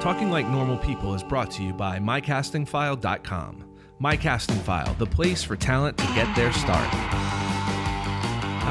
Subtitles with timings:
[0.00, 3.64] Talking Like Normal People is brought to you by MyCastingFile.com.
[4.00, 7.49] MyCastingFile, the place for talent to get their start.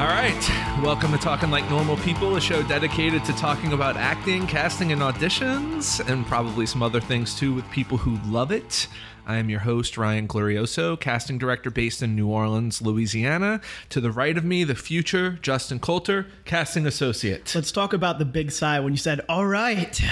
[0.00, 0.48] All right,
[0.82, 5.02] welcome to Talking Like Normal People, a show dedicated to talking about acting, casting, and
[5.02, 8.88] auditions, and probably some other things too with people who love it.
[9.26, 13.60] I am your host, Ryan Glorioso, casting director based in New Orleans, Louisiana.
[13.90, 17.52] To the right of me, the future, Justin Coulter, casting associate.
[17.54, 20.02] Let's talk about the big sigh when you said, "All right."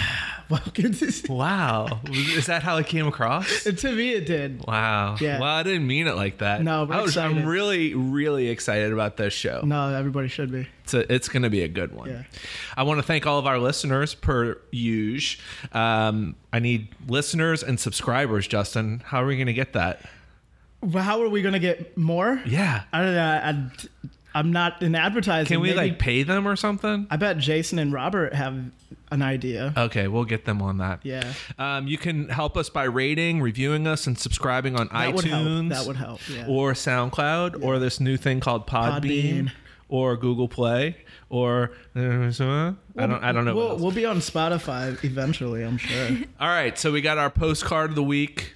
[0.50, 2.00] Welcome to Wow.
[2.10, 3.64] Is that how it came across?
[3.64, 4.64] to me it did.
[4.66, 5.16] Wow.
[5.20, 5.40] Yeah.
[5.40, 6.62] Well, I didn't mean it like that.
[6.62, 9.60] No, we're I was, I'm really, really excited about this show.
[9.62, 10.66] No, everybody should be.
[10.84, 12.09] It's, a, it's going to be a good one.
[12.09, 12.23] Yeah.
[12.76, 15.42] I want to thank all of our listeners per usual.
[15.73, 19.02] Um, I need listeners and subscribers, Justin.
[19.04, 20.01] How are we going to get that?
[20.80, 22.40] Well, how are we gonna get more?
[22.46, 22.84] Yeah.
[22.92, 23.20] I don't know.
[23.23, 23.70] I,
[24.34, 25.46] I'm not in advertising.
[25.46, 27.06] Can we Maybe- like pay them or something?
[27.10, 28.56] I bet Jason and Robert have
[29.10, 29.73] an idea.
[29.77, 31.01] Okay, we'll get them on that.
[31.02, 31.32] Yeah.
[31.59, 35.43] Um, you can help us by rating, reviewing us, and subscribing on That would help.
[35.43, 35.68] iTunes.
[35.71, 36.46] That would help, yeah.
[36.46, 39.01] Or SoundCloud, or this new thing called Podbean,
[39.46, 39.52] Podbean.
[39.88, 40.96] or Google Play,
[41.30, 43.24] or uh, I don't.
[43.24, 43.54] I don't know.
[43.54, 43.80] what We'll, else.
[43.82, 46.09] we'll be on Spotify eventually, I'm sure.
[46.40, 48.54] All right, so we got our postcard of the week.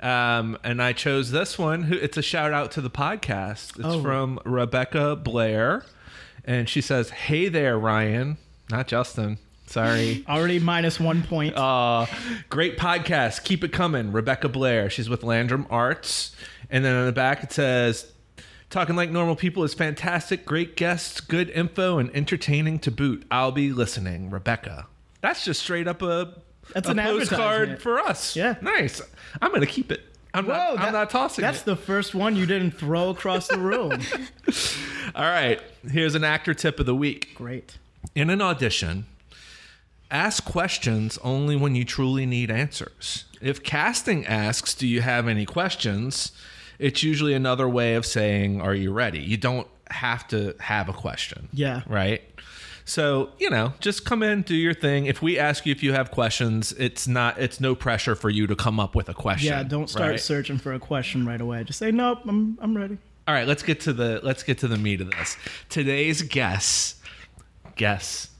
[0.00, 1.92] Um, and I chose this one.
[1.92, 3.78] It's a shout out to the podcast.
[3.78, 4.02] It's Oh.
[4.02, 5.84] from Rebecca Blair.
[6.44, 8.36] And she says, Hey there, Ryan.
[8.70, 9.38] Not Justin.
[9.66, 10.24] Sorry.
[10.28, 11.56] Already minus one point.
[11.56, 12.06] Uh,
[12.50, 13.44] great podcast.
[13.44, 14.12] Keep it coming.
[14.12, 14.90] Rebecca Blair.
[14.90, 16.34] She's with Landrum Arts.
[16.70, 18.12] And then on the back it says,
[18.68, 20.44] Talking like normal people is fantastic.
[20.44, 23.24] Great guests, good info, and entertaining to boot.
[23.30, 24.28] I'll be listening.
[24.28, 24.88] Rebecca.
[25.20, 26.34] That's just straight up a,
[26.72, 28.36] That's a an postcard for us.
[28.36, 28.56] Yeah.
[28.60, 29.00] Nice.
[29.40, 30.02] I'm going to keep it.
[30.34, 31.46] I'm, not, I'm not tossing it.
[31.46, 31.64] That's it.
[31.64, 33.92] the first one you didn't throw across the room.
[35.14, 35.60] All right.
[35.90, 37.34] Here's an actor tip of the week.
[37.34, 37.78] Great.
[38.14, 39.06] In an audition,
[40.10, 43.24] ask questions only when you truly need answers.
[43.40, 46.32] If casting asks, Do you have any questions?
[46.78, 49.20] It's usually another way of saying, Are you ready?
[49.20, 51.48] You don't have to have a question.
[51.52, 51.82] Yeah.
[51.86, 52.22] Right?
[52.88, 55.06] So, you know, just come in, do your thing.
[55.06, 58.46] If we ask you if you have questions, it's not it's no pressure for you
[58.46, 59.48] to come up with a question.
[59.48, 60.20] Yeah, don't start right?
[60.20, 61.64] searching for a question right away.
[61.64, 62.96] Just say, nope, I'm, I'm ready.
[63.26, 65.36] All right, let's get to the let's get to the meat of this.
[65.68, 66.98] Today's guest,
[67.74, 68.30] guest,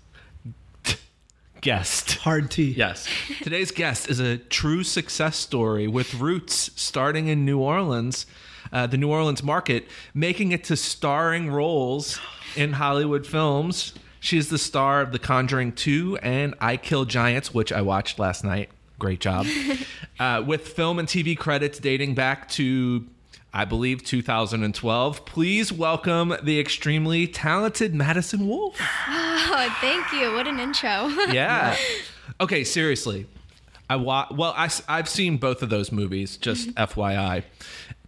[1.60, 2.12] guest.
[2.18, 2.70] Hard tea.
[2.70, 3.08] Yes,
[3.42, 8.26] today's guest is a true success story with roots starting in New Orleans,
[8.72, 12.20] uh, the New Orleans market, making it to starring roles
[12.54, 13.92] in Hollywood films.
[14.26, 18.42] She's the star of The Conjuring 2 and I Kill Giants, which I watched last
[18.42, 18.70] night.
[18.98, 19.46] Great job.
[20.18, 23.06] uh, with film and TV credits dating back to,
[23.54, 25.24] I believe, 2012.
[25.26, 28.80] Please welcome the extremely talented Madison Wolfe.
[29.06, 30.32] Oh, thank you.
[30.32, 31.08] What an intro.
[31.32, 31.76] Yeah.
[32.40, 33.28] okay, seriously.
[33.88, 37.44] I wa- well, I, have seen both of those movies, just FYI.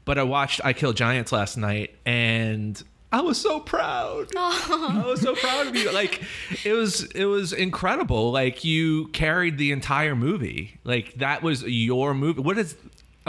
[0.04, 4.28] But I watched I Kill Giants last night and I was so proud.
[4.40, 5.02] Oh.
[5.04, 5.90] I was so proud of you.
[5.92, 6.22] Like
[6.64, 8.30] it was it was incredible.
[8.30, 10.78] Like you carried the entire movie.
[10.84, 12.40] Like that was your movie.
[12.40, 12.76] What is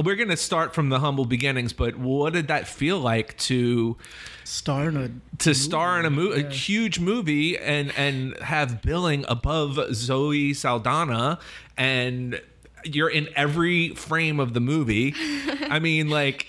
[0.03, 3.97] we're going to start from the humble beginnings, but what did that feel like to
[4.44, 9.23] Star in a to star in a, mo- a huge movie and and have billing
[9.28, 11.38] above Zoe Saldana
[11.78, 12.41] and
[12.84, 15.13] you're in every frame of the movie.
[15.69, 16.47] I mean, like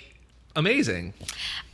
[0.57, 1.13] amazing.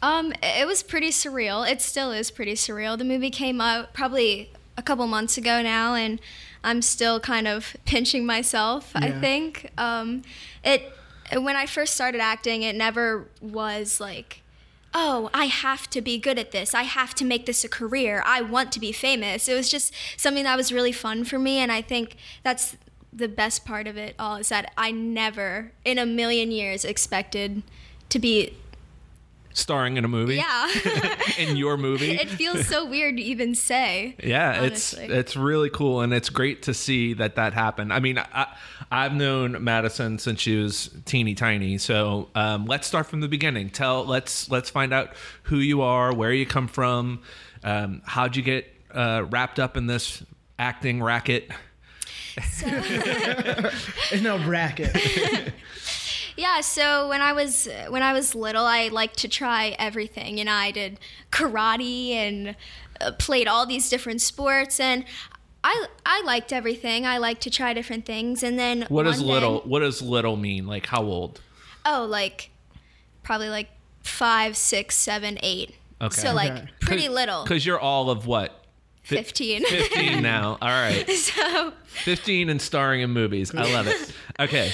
[0.06, 1.69] Um, it was pretty surreal.
[1.69, 2.97] It still is pretty surreal.
[2.97, 6.21] The movie came out probably a couple months ago now, and
[6.62, 8.93] I'm still kind of pinching myself.
[8.94, 10.22] I think um,
[10.65, 10.93] it
[11.33, 14.43] when I first started acting, it never was like.
[14.99, 16.73] Oh, I have to be good at this.
[16.73, 18.23] I have to make this a career.
[18.25, 19.47] I want to be famous.
[19.47, 22.78] It was just something that was really fun for me, and I think that's
[23.12, 27.62] the best part of it all is that I never in a million years expected
[28.09, 28.55] to be
[29.56, 30.37] Starring in a movie.
[30.37, 30.71] yeah.
[31.39, 32.11] In your movie.
[32.11, 34.15] it feels so weird to even say.
[34.22, 35.05] Yeah, honestly.
[35.05, 37.91] it's it's really cool, and it's great to see that that happened.
[37.91, 38.55] I mean, I,
[38.91, 41.79] I've known Madison since she was teeny tiny.
[41.79, 43.70] So um, let's start from the beginning.
[43.70, 45.14] Tell let's let's find out
[45.44, 47.23] who you are, where you come from,
[47.64, 50.23] um, how'd you get uh, wrapped up in this
[50.58, 51.50] acting racket.
[54.12, 54.94] in a bracket.
[56.37, 60.38] Yeah, so when I was when I was little, I liked to try everything.
[60.38, 60.99] You know, I did
[61.31, 62.56] karate and
[63.00, 65.05] uh, played all these different sports, and
[65.65, 67.06] I I liked everything.
[67.06, 70.03] I liked to try different things, and then What does one day- little What does
[70.03, 70.67] little mean?
[70.67, 71.41] Like how old?
[71.87, 72.50] oh, like
[73.23, 73.69] probably like
[74.03, 75.75] five, six, seven, eight.
[76.03, 76.21] Okay.
[76.21, 76.69] So like Okay.
[76.81, 77.44] pretty little.
[77.44, 78.65] Because you're all of what
[79.05, 79.65] 15.
[79.69, 80.59] 15 now.
[80.61, 81.09] All right.
[81.12, 83.55] so 15 and starring in movies.
[83.55, 84.12] I love it.
[84.39, 84.71] Okay.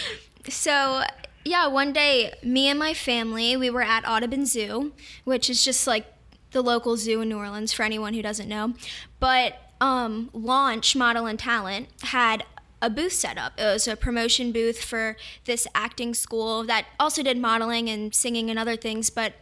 [0.49, 1.05] So,
[1.45, 4.93] yeah, one day, me and my family, we were at Audubon Zoo,
[5.25, 6.07] which is just like
[6.53, 8.75] the local zoo in New Orleans for anyone who doesn't know.
[9.19, 12.45] But um, Launch Model and Talent had
[12.81, 13.55] a booth set up.
[13.59, 18.51] It was a promotion booth for this acting school that also did modeling and singing
[18.51, 19.09] and other things.
[19.11, 19.35] But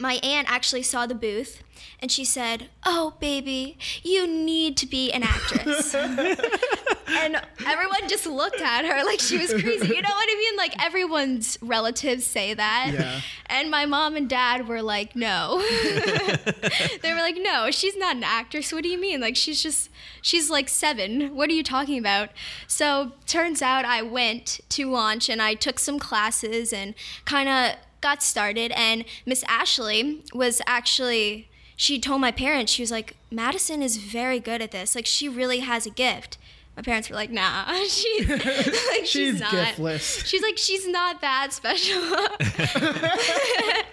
[0.00, 1.62] my aunt actually saw the booth
[2.00, 5.94] and she said, Oh, baby, you need to be an actress.
[5.94, 9.88] and everyone just looked at her like she was crazy.
[9.88, 10.56] You know what I mean?
[10.56, 12.90] Like everyone's relatives say that.
[12.94, 13.20] Yeah.
[13.46, 15.62] And my mom and dad were like, No.
[15.82, 18.72] they were like, No, she's not an actress.
[18.72, 19.20] What do you mean?
[19.20, 19.90] Like she's just,
[20.22, 21.34] she's like seven.
[21.34, 22.30] What are you talking about?
[22.66, 26.94] So turns out I went to launch and I took some classes and
[27.24, 32.90] kind of got started and Miss Ashley was actually she told my parents she was
[32.90, 34.94] like Madison is very good at this.
[34.94, 36.36] Like she really has a gift.
[36.76, 39.52] My parents were like nah she's like she's, She's not.
[39.52, 40.24] giftless.
[40.26, 42.00] she's like she's not that special.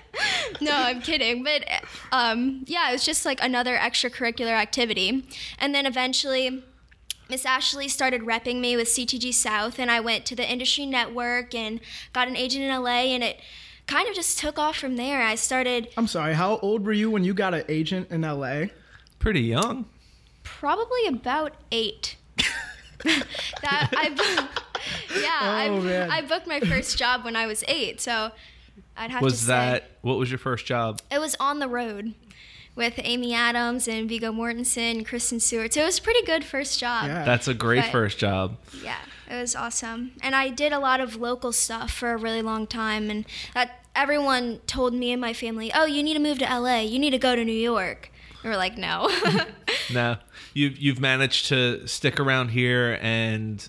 [0.59, 1.63] No i'm kidding but
[2.11, 5.27] um yeah it was just like another extracurricular activity.
[5.59, 6.63] And then eventually
[7.29, 11.53] Miss Ashley started repping me with CTG South, and I went to the industry network
[11.53, 11.81] and
[12.13, 13.41] got an agent in LA, and it
[13.87, 15.21] kind of just took off from there.
[15.21, 16.33] I started I'm sorry.
[16.33, 18.65] How old were you when you got an agent in LA?
[19.19, 19.85] Pretty young.
[20.43, 22.15] probably about eight.
[23.03, 24.47] that I,
[25.19, 26.17] yeah, Oh, I.
[26.17, 28.31] I booked my first job when I was eight, so
[28.95, 31.01] I'd have to Was say that what was your first job?
[31.11, 32.13] it was on the road
[32.75, 35.73] with Amy Adams and Viggo Mortensen, Kristen Stewart.
[35.73, 37.05] So it was a pretty good first job.
[37.07, 37.23] Yeah.
[37.25, 38.57] That's a great But- first job.
[38.83, 38.97] Yeah,
[39.29, 40.11] it was awesome.
[40.21, 43.85] And I did a lot of local stuff for a really long time and that
[43.95, 46.79] everyone told me and my family, "Oh, you need to move to LA.
[46.79, 48.11] You need to go to New York."
[48.43, 49.09] And we're like, "No."
[49.93, 50.17] No.
[50.53, 53.67] You've you've managed to stick around here and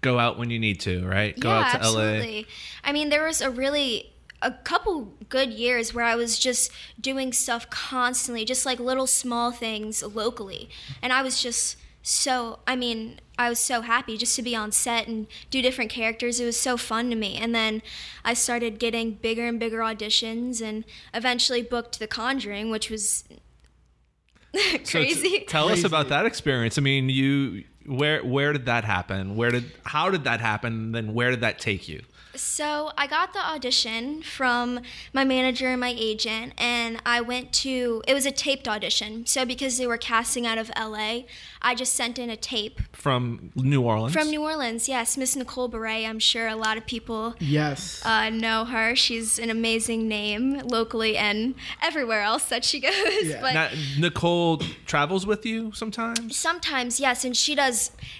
[0.00, 1.38] go out when you need to, right?
[1.38, 2.46] Go yeah, out to absolutely.
[2.82, 7.32] I mean, there was a really a couple good years where I was just doing
[7.32, 10.68] stuff constantly, just like little small things locally.
[11.00, 14.72] And I was just so I mean, I was so happy just to be on
[14.72, 16.38] set and do different characters.
[16.40, 17.36] It was so fun to me.
[17.36, 17.82] And then
[18.24, 20.84] I started getting bigger and bigger auditions and
[21.14, 23.24] eventually booked The Conjuring, which was
[24.54, 25.44] So t- crazy.
[25.48, 26.76] tell us about that experience.
[26.76, 29.36] I mean, you where where did that happen?
[29.36, 30.72] Where did how did that happen?
[30.72, 32.02] And then where did that take you?
[32.34, 34.80] So I got the audition from
[35.12, 38.02] my manager and my agent, and I went to.
[38.08, 39.26] It was a taped audition.
[39.26, 41.24] So because they were casting out of LA,
[41.60, 44.14] I just sent in a tape From New Orleans.
[44.14, 44.88] from New Orleans.
[44.88, 46.06] Yes, Miss Nicole Beret.
[46.08, 48.00] I'm sure a lot of people Yes.
[48.02, 48.96] uh, know her.
[48.96, 52.92] She's an amazing name locally and everywhere else that she goes.
[53.24, 53.42] Yeah.
[53.42, 53.68] But Now,
[53.98, 56.34] Nicole travels with you sometimes.
[56.38, 57.71] Sometimes, yes, and she does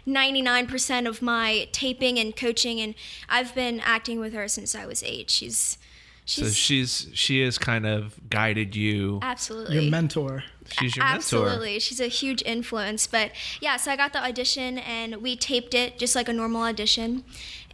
[0.06, 2.94] 99% of my taping and coaching, and
[3.28, 5.31] I've been acting with her since I was eight.
[5.31, 5.78] She's,
[6.25, 9.19] So she's she's she has kind of guided you.
[9.22, 10.44] absolutely Your mentor.
[10.70, 11.16] She's your mentor.
[11.16, 11.78] Absolutely.
[11.81, 13.06] She's a huge influence.
[13.06, 16.62] But yeah, so I got the audition and we taped it just like a normal
[16.62, 17.25] audition.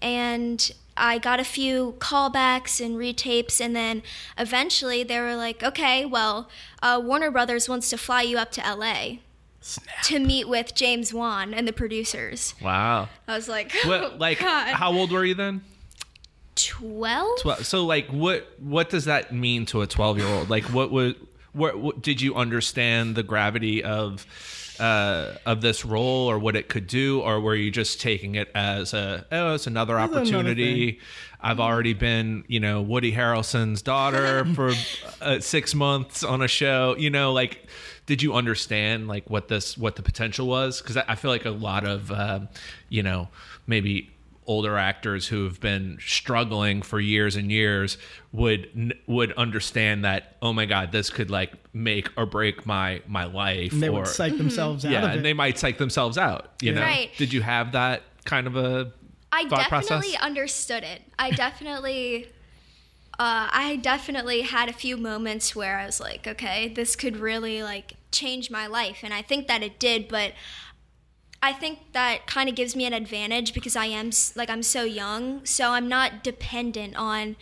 [0.00, 3.60] And I got a few callbacks and retapes.
[3.60, 4.02] And then
[4.36, 6.48] eventually they were like, okay, well,
[6.82, 9.18] uh, Warner Brothers wants to fly you up to LA
[10.04, 12.54] to meet with James Wan and the producers.
[12.62, 13.08] Wow.
[13.26, 14.74] I was like, What oh, like God.
[14.74, 15.62] how old were you then?
[16.56, 17.44] 12?
[17.44, 20.50] Well, so like what what does that mean to a 12 year old?
[20.50, 21.16] Like what would
[21.52, 24.26] what, what did you understand the gravity of
[24.80, 28.50] uh, of this role or what it could do, or were you just taking it
[28.54, 31.00] as a oh it's another another opportunity?
[31.40, 34.72] I've already been you know Woody Harrelson's daughter for
[35.20, 36.96] uh, six months on a show.
[36.98, 37.66] You know like
[38.06, 40.80] did you understand like what this what the potential was?
[40.80, 42.40] Because I, I feel like a lot of uh,
[42.88, 43.28] you know
[43.66, 44.10] maybe
[44.48, 47.98] older actors who have been struggling for years and years
[48.32, 53.24] would would understand that oh my god this could like make or break my my
[53.24, 56.18] life And they or would psych themselves out yeah of and they might psych themselves
[56.18, 57.10] out you know Right.
[57.16, 58.90] did you have that kind of a
[59.30, 60.22] I thought definitely process?
[60.22, 61.02] understood it.
[61.18, 62.28] I definitely,
[63.18, 67.62] uh, I definitely had a few moments where I was like, okay, this could really
[67.62, 70.08] like change my life, and I think that it did.
[70.08, 70.32] But
[71.42, 74.82] I think that kind of gives me an advantage because I am like I'm so
[74.82, 77.36] young, so I'm not dependent on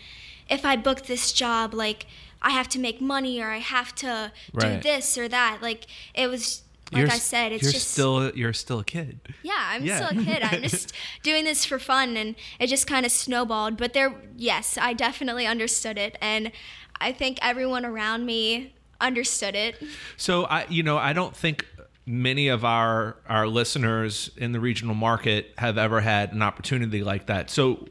[0.49, 2.07] if I book this job like.
[2.43, 5.63] I have to make money, or I have to do this or that.
[5.63, 6.63] Like it was,
[6.93, 10.07] like you're, I said, it's you're just still you're still a kid yeah, I'm Yeah.
[10.07, 10.43] still a kid.
[10.43, 13.77] I'm just doing this for fun, and it just kind of snowballed.
[13.77, 16.53] But there, yes, I definitely understood it, and
[17.01, 19.83] I think everyone around me understood it.
[20.17, 21.65] So I, you know, I don't think
[22.07, 27.27] many of our our listeners in the regional market have ever had an opportunity like
[27.27, 27.51] that.
[27.51, 27.89] So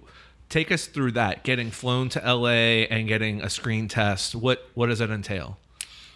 [0.50, 4.34] take us through that getting flown to LA and getting a screen test.
[4.36, 5.58] What what does it entail?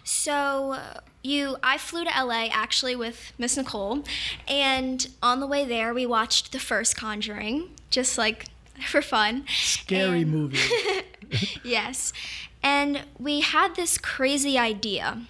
[0.04, 0.78] So
[1.22, 4.02] you, I flew to LA actually with Miss Nicole,
[4.48, 8.46] and on the way there we watched the first Conjuring, just like
[8.88, 9.44] for fun.
[9.48, 10.58] Scary And- movie.
[11.62, 12.12] Yes.
[12.60, 15.26] And we had this crazy idea.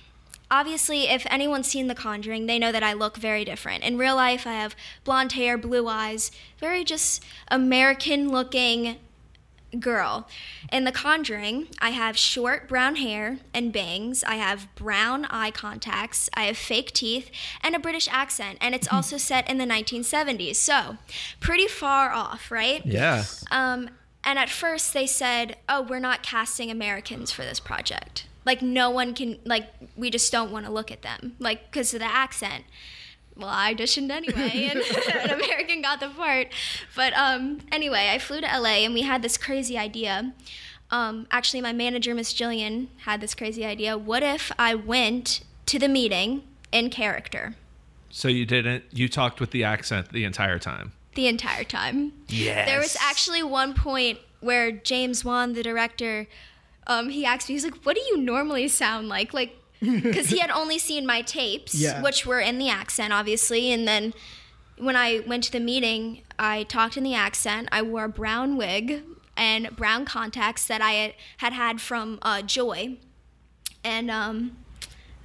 [0.51, 3.85] Obviously, if anyone's seen The Conjuring, they know that I look very different.
[3.85, 8.97] In real life, I have blonde hair, blue eyes, very just American looking
[9.79, 10.29] girl.
[10.73, 14.25] In The Conjuring, I have short brown hair and bangs.
[14.25, 16.29] I have brown eye contacts.
[16.35, 17.31] I have fake teeth
[17.63, 18.59] and a British accent.
[18.61, 20.57] And it's also set in the 1970s.
[20.57, 20.97] So,
[21.39, 22.85] pretty far off, right?
[22.85, 23.25] Yeah.
[23.53, 23.91] Um,
[24.25, 28.27] and at first they said, "Oh, we're not casting Americans for this project.
[28.51, 29.39] Like no one can.
[29.45, 29.67] Like
[29.97, 31.37] we just don't want to look at them.
[31.39, 32.65] Like because of the accent."
[33.37, 34.81] Well, I auditioned anyway, and
[35.15, 36.49] an American got the part.
[36.97, 40.35] But um, anyway, I flew to LA, and we had this crazy idea.
[40.91, 43.97] Um, actually, my manager, Miss Jillian, had this crazy idea.
[43.97, 46.43] What if I went to the meeting
[46.73, 47.55] in character
[48.11, 50.93] So you didn't you talked with the accent the entire time.
[51.15, 52.13] the entire time?
[52.29, 52.69] Yes.
[52.69, 56.27] There was actually one point where James Wan, the director,
[56.87, 60.39] um, he asked me, he's like, "What do you normally sound like?" Like, because he
[60.39, 62.03] had only seen my tapes, Yeah.
[62.03, 64.13] which were in the accent, obviously, and then
[64.79, 67.69] when I went to the meeting, I talked in the accent.
[67.71, 69.03] I wore a brown wig
[69.37, 72.97] and brown contacts that I had had, had from uh, Joy,
[73.85, 74.57] and um,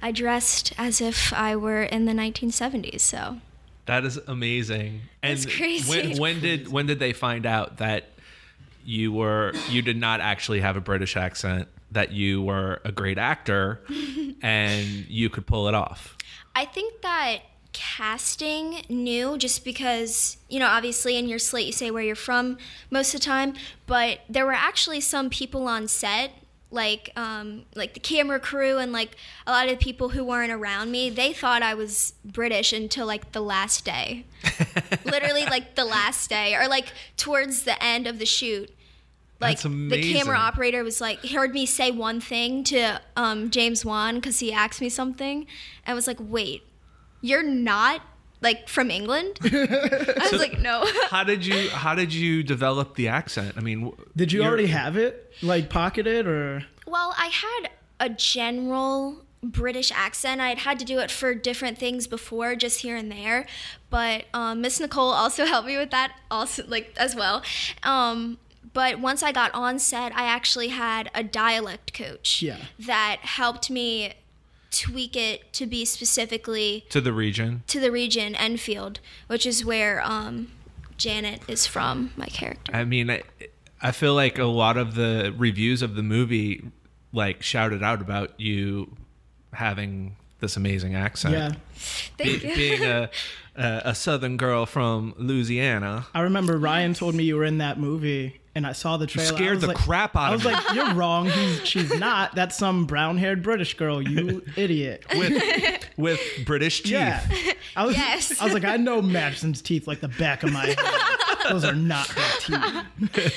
[0.00, 3.00] I dressed as if I were in the 1970s.
[3.00, 3.38] So.
[3.86, 5.02] That is amazing.
[5.22, 5.88] And That's crazy.
[5.88, 8.08] When, when did when did they find out that
[8.86, 11.68] you were you did not actually have a British accent?
[11.92, 13.80] That you were a great actor
[14.42, 16.16] and you could pull it off.
[16.54, 17.38] I think that
[17.72, 22.56] casting knew just because, you know, obviously in your slate you say where you're from
[22.90, 23.54] most of the time,
[23.86, 26.32] but there were actually some people on set
[26.76, 29.16] like um, like the camera crew and like
[29.46, 33.06] a lot of the people who weren't around me they thought i was british until
[33.06, 34.24] like the last day.
[35.04, 38.70] Literally like the last day or like towards the end of the shoot.
[39.38, 44.14] Like the camera operator was like heard me say one thing to um, James Wan
[44.14, 45.46] because he asked me something,
[45.84, 46.62] and was like, "Wait,
[47.20, 48.00] you're not
[48.48, 50.76] like from England?" I was like, "No."
[51.14, 53.50] How did you how did you develop the accent?
[53.56, 53.80] I mean,
[54.16, 55.12] Did you you're- already have it
[55.42, 56.64] like pocketed or?
[56.86, 57.62] well, I had
[58.00, 60.40] a general British accent.
[60.40, 63.46] I had had to do it for different things before, just here and there.
[63.90, 67.42] But um, Miss Nicole also helped me with that, also like as well.
[67.82, 68.38] Um,
[68.72, 72.58] but once I got on set, I actually had a dialect coach Yeah.
[72.80, 74.12] that helped me
[74.78, 77.62] tweak it to be specifically to the region?
[77.66, 80.50] to the region Enfield, which is where um,
[80.96, 82.74] Janet is from, my character.
[82.74, 83.22] I mean, I,
[83.80, 86.70] I feel like a lot of the reviews of the movie
[87.12, 88.96] like shouted out about you
[89.52, 91.34] having this amazing accent.
[91.34, 91.52] Yeah.
[92.18, 92.54] Thank Be- you.
[92.56, 93.10] being a,
[93.56, 96.06] a a southern girl from Louisiana.
[96.14, 99.32] I remember Ryan told me you were in that movie, and I saw the trailer.
[99.32, 100.50] I scared was the like- crap out of me.
[100.50, 100.68] I of was me.
[100.80, 101.26] like, "You're wrong.
[101.30, 102.34] He's, she's not.
[102.34, 104.00] That's some brown-haired British girl.
[104.02, 106.92] You idiot." with with British teeth.
[106.92, 107.26] Yeah.
[107.74, 108.40] I was, Yes.
[108.40, 110.78] I was like, I know Madison's teeth like the back of my hand.
[111.48, 112.40] Those are not her
[113.10, 113.34] teeth.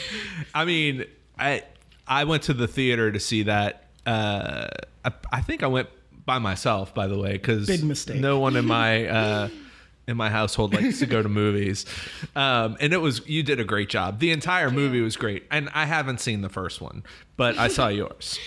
[0.53, 1.05] I mean,
[1.37, 1.63] I
[2.07, 3.85] I went to the theater to see that.
[4.05, 4.67] Uh,
[5.05, 5.89] I, I think I went
[6.29, 8.19] by myself, by the way, because Big mistake.
[8.21, 9.49] No one in my uh,
[10.07, 11.87] in my household likes to go to movies,
[12.35, 14.19] um, and it was you did a great job.
[14.19, 17.01] The entire movie was great, and I haven't seen the first one,
[17.35, 18.37] but I saw yours.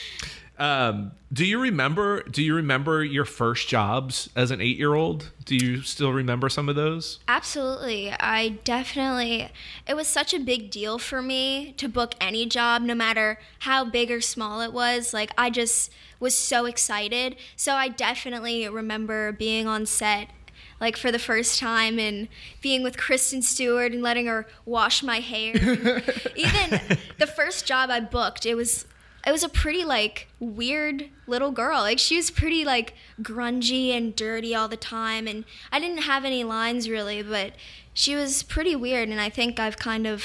[0.62, 2.22] Um, do you remember?
[2.22, 5.32] Do you remember your first jobs as an eight year old?
[5.44, 7.18] Do you still remember some of those?
[7.26, 8.12] Absolutely.
[8.12, 9.48] I definitely,
[9.88, 13.84] it was such a big deal for me to book any job, no matter how
[13.84, 15.12] big or small it was.
[15.12, 15.90] Like, I just
[16.20, 17.34] was so excited.
[17.56, 20.28] So, I definitely remember being on set.
[20.80, 22.26] Like for the first time and
[22.60, 25.54] being with Kristen Stewart and letting her wash my hair.
[26.36, 26.80] Even
[27.18, 28.84] the first job I booked, it was
[29.26, 31.80] it was a pretty like weird little girl.
[31.80, 36.24] Like she was pretty like grungy and dirty all the time and I didn't have
[36.24, 37.52] any lines really, but
[37.94, 40.24] she was pretty weird and I think I've kind of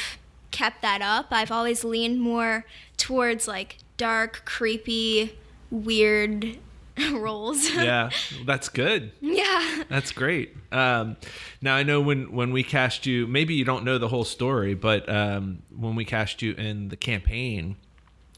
[0.51, 1.27] kept that up.
[1.31, 2.65] I've always leaned more
[2.97, 5.37] towards like dark, creepy,
[5.69, 6.57] weird
[7.11, 7.69] roles.
[7.69, 8.09] Yeah,
[8.45, 9.11] that's good.
[9.21, 9.83] yeah.
[9.89, 10.55] That's great.
[10.71, 11.17] Um,
[11.61, 14.73] now I know when when we cast you, maybe you don't know the whole story,
[14.73, 17.77] but um, when we cast you in the campaign,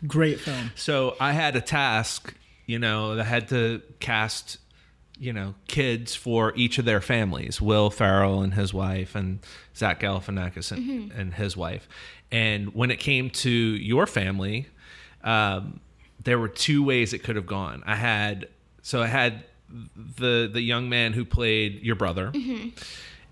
[0.08, 0.72] Great film.
[0.75, 2.34] so I had a task,
[2.65, 4.58] you know, I had to cast
[5.20, 9.39] you know kids for each of their families will ferrell and his wife and
[9.75, 11.88] zach galifianakis and, and his wife.
[12.32, 14.68] And when it came to your family
[15.24, 15.82] um,
[16.24, 17.84] there were two ways it could have gone.
[17.86, 18.48] I had
[18.82, 19.44] so i had
[19.94, 22.32] the the young man who played your brother.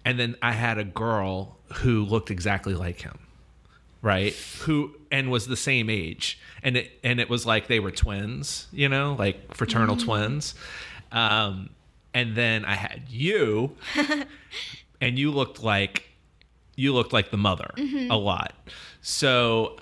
[0.03, 3.17] And then i had a girl who looked exactly like him
[4.01, 6.39] right who and was the same age.
[6.63, 10.55] And it and it was like they were twins you know like fraternal twins.
[11.11, 11.69] Um
[12.13, 13.75] and then i had you
[15.01, 16.05] and you looked like
[16.75, 17.71] you looked like the mother
[18.09, 18.53] a lot.
[19.01, 19.77] So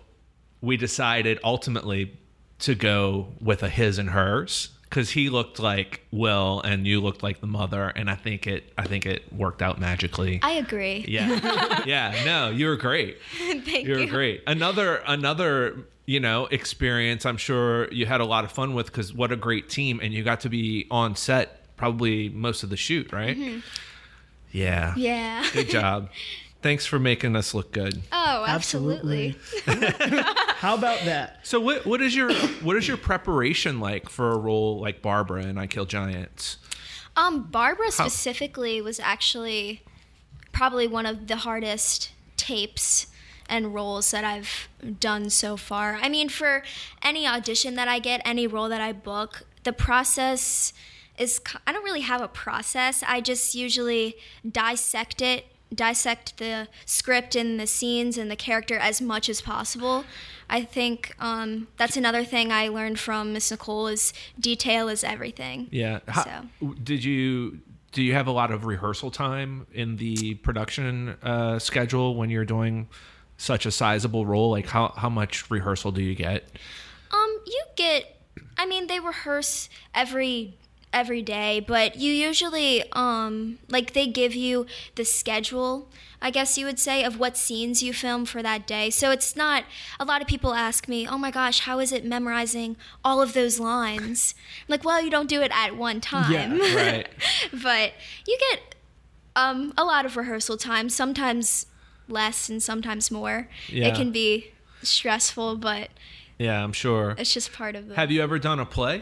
[0.61, 2.17] we decided ultimately
[2.59, 7.21] to go with a his and hers because he looked like will and you looked
[7.21, 11.03] like the mother and i think it i think it worked out magically I agree.
[11.05, 14.07] yeah yeah no you were great Thank you're you.
[14.07, 14.41] great.
[14.47, 17.25] Another another you know experience.
[17.25, 20.13] I'm sure you had a lot of fun with because what a great team, and
[20.13, 23.35] you got to be on set probably most of the shoot, right?
[23.35, 24.91] Yeah.
[24.91, 24.99] Mm-hmm.
[24.99, 25.45] Yeah.
[25.53, 26.09] Good job.
[26.65, 28.01] Thanks for making us look good.
[28.11, 29.35] Oh, absolutely.
[29.67, 31.41] How about that?
[31.43, 35.43] So what what is your what is your preparation like for a role like Barbara
[35.43, 36.57] in I Kill Giants?
[37.15, 39.83] Um, Barbara specifically was actually
[40.53, 43.05] probably one of the hardest tapes
[43.47, 44.67] and roles that I've
[44.99, 45.99] done so far.
[46.01, 46.63] I mean, for
[47.03, 50.73] any audition that I get, any role that I book, the process
[51.15, 53.03] is I don't really have a process.
[53.07, 54.15] I just usually
[54.51, 55.45] dissect it,
[55.75, 60.05] dissect the script and the scenes and the character as much as possible.
[60.49, 65.67] I think um, that's another thing I learned from Miss Nicole is detail is everything.
[65.71, 65.99] Yeah.
[66.07, 66.73] How- So.
[66.83, 67.59] Did you
[67.91, 72.43] do you have a lot of rehearsal time in the production uh, schedule when you're
[72.43, 72.89] doing
[73.37, 74.51] such a sizable role?
[74.51, 76.43] Like how how much rehearsal do you get?
[77.11, 78.11] Um, you get.
[78.57, 80.57] I mean, they rehearse every
[80.95, 85.89] every day, but you usually um like they give you the schedule,
[86.21, 88.89] I guess you would say, of what scenes you film for that day.
[88.89, 89.65] So it's not.
[89.99, 93.33] A lot of people ask me, "Oh my gosh, how is it memorizing all of
[93.33, 96.31] those lines?" I'm like, well, you don't do it at one time.
[96.31, 97.07] Yeah, Right.
[97.61, 97.91] but
[98.25, 98.75] you get
[99.35, 100.87] um a lot of rehearsal time.
[100.89, 101.65] Sometimes
[102.07, 103.49] less and sometimes more.
[103.67, 103.87] Yeah.
[103.89, 105.89] It can be stressful, but
[106.37, 107.15] Yeah, I'm sure.
[107.17, 107.95] it's just part of the.
[107.95, 109.01] Have you ever done a play?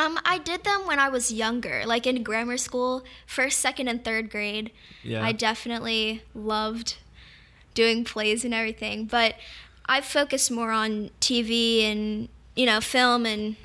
[0.00, 4.02] Um, I did them when I was younger, like in grammar school, first, second, and
[4.04, 4.70] third grade.
[5.02, 5.22] Yeah.
[5.24, 6.96] I definitely loved
[7.74, 9.34] doing plays and everything, but
[9.86, 13.56] I focused more on TV and you know film and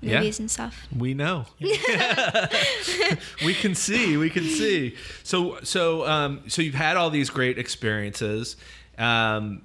[0.00, 0.18] Yeah.
[0.18, 0.86] movies and stuff.
[0.96, 1.46] We know.
[1.60, 4.16] we can see.
[4.16, 4.96] We can see.
[5.22, 8.56] So so um so you've had all these great experiences,
[8.98, 9.62] um,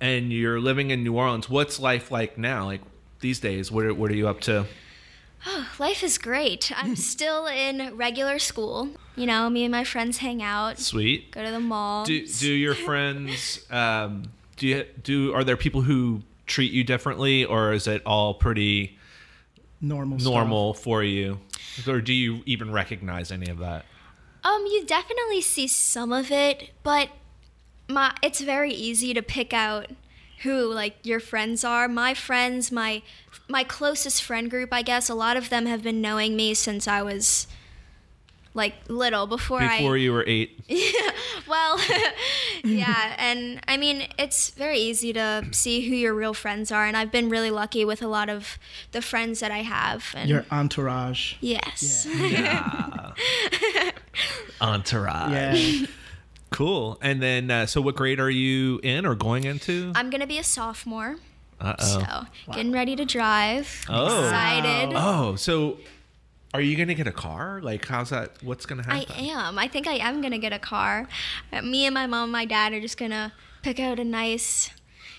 [0.00, 1.48] and you're living in New Orleans.
[1.50, 2.64] What's life like now?
[2.66, 2.80] Like
[3.20, 4.66] these days, what are, what are you up to?
[5.78, 6.70] Life is great.
[6.76, 8.90] I'm still in regular school.
[9.16, 11.30] You know, me and my friends hang out, Sweet.
[11.30, 12.04] go to the mall.
[12.04, 14.24] Do do your friends um
[14.56, 18.96] do you do are there people who treat you differently or is it all pretty
[19.80, 20.18] Normal.
[20.18, 20.32] stuff.
[20.32, 21.38] normal for you?
[21.86, 23.84] Or do you even recognize any of that?
[24.44, 27.10] Um, you definitely see some of it, but
[27.88, 29.86] my it's very easy to pick out
[30.42, 31.88] who like your friends are.
[31.88, 33.02] My friends, my
[33.48, 36.86] my closest friend group, I guess, a lot of them have been knowing me since
[36.88, 37.46] I was
[38.54, 40.58] like little before, Before I you were eight.
[40.68, 41.10] yeah.
[41.48, 41.78] well
[42.64, 46.94] yeah and i mean it's very easy to see who your real friends are and
[46.96, 48.58] i've been really lucky with a lot of
[48.92, 51.34] the friends that i have and Your entourage.
[51.40, 53.12] yes Yeah.
[54.60, 55.32] Entourage.
[55.32, 55.86] Yeah.
[56.50, 56.98] Cool.
[57.02, 59.92] And then, uh, so what grade are you in or going into?
[59.94, 61.16] i'm gonna be a sophomore
[61.60, 61.84] Uh oh.
[61.84, 62.52] So, oh.
[62.52, 63.84] getting ready to drive.
[63.88, 64.24] Oh.
[64.24, 64.92] Excited.
[64.96, 65.78] Oh, so
[66.54, 67.60] are you gonna get a car?
[67.62, 68.42] Like, how's that?
[68.42, 69.12] What's gonna happen?
[69.16, 69.58] I am.
[69.58, 71.06] I think I am going to get a car.
[71.52, 73.32] Uh, Me and my mom and my dad are just going to
[73.62, 74.70] pick out a nice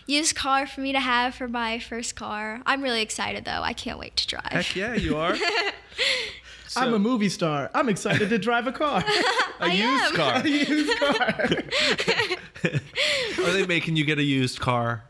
[0.08, 2.62] used car for me to have for my first car.
[2.66, 3.62] I'm really excited though.
[3.62, 4.52] I can't wait to drive.
[4.52, 5.36] Heck yeah, you are.
[6.78, 7.70] I'm a movie star.
[7.74, 9.04] I'm excited to drive a car.
[9.60, 10.16] a used am.
[10.16, 10.48] car.
[10.48, 11.50] Used car.
[13.46, 15.04] Are they making you get a used car?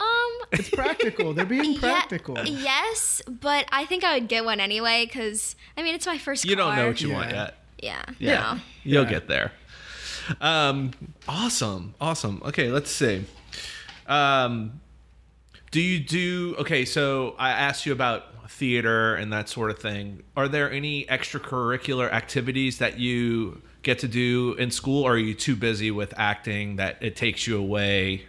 [0.00, 0.06] Um
[0.52, 1.32] It's practical.
[1.34, 2.38] They're being yeah, practical.
[2.44, 6.44] yes, but I think I would get one anyway cuz I mean it's my first
[6.44, 6.66] You car.
[6.66, 7.14] don't know what you Yeah.
[7.14, 7.58] want yet.
[7.78, 8.02] Yeah.
[8.18, 8.40] Yeah.
[8.54, 8.60] No.
[8.84, 9.10] You'll Yeah.
[9.10, 9.52] get there.
[10.40, 10.92] Um,
[11.26, 11.94] awesome.
[12.00, 12.40] Awesome.
[12.44, 13.24] Okay, let's see.
[14.06, 14.80] Um,
[15.72, 16.84] do you do okay?
[16.84, 20.22] So I asked you about theater and that sort of thing.
[20.36, 25.34] Are there any extracurricular activities that you get to do in school, or are you
[25.34, 28.24] too busy with acting that it takes you away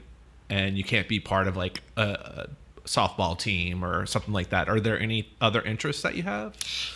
[0.49, 2.47] and you can't be part of like a,
[2.85, 4.67] softball team or something like that.
[4.67, 6.55] Are there any other interests that you have?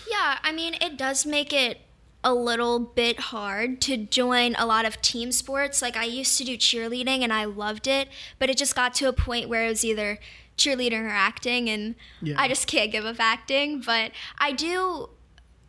[0.10, 1.80] Yeah, I mean, it does make it
[2.24, 5.82] a little bit hard to join a lot of team sports.
[5.82, 9.08] Like, I used to do cheerleading and I loved it, but it just got to
[9.08, 10.20] a point where it was either
[10.58, 12.36] cheerleading or acting, and Yeah.
[12.38, 13.82] I just can't give up acting.
[13.82, 15.10] But I do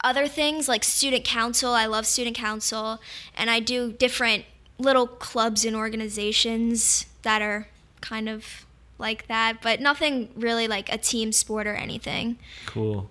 [0.02, 1.72] other things like student council.
[1.72, 3.00] I love student council,
[3.36, 4.44] and I do different
[4.78, 7.66] little clubs and organizations that are
[8.00, 8.64] kind of
[8.98, 12.38] like that, but nothing really like a team sport or anything.
[12.66, 13.10] Cool.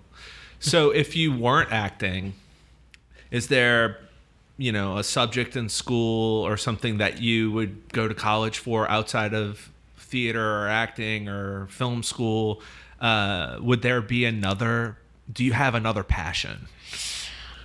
[0.60, 2.34] So if you weren't acting,
[3.30, 3.98] is there,
[4.56, 8.90] you know, a subject in school or something that you would go to college for
[8.90, 9.70] outside of
[10.08, 12.62] theater or acting or film school?
[13.00, 14.98] Uh, would there be another?
[15.32, 16.68] Do you have another passion?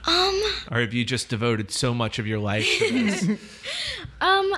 [0.05, 3.29] Um, Or have you just devoted so much of your life to this?
[4.21, 4.53] Um,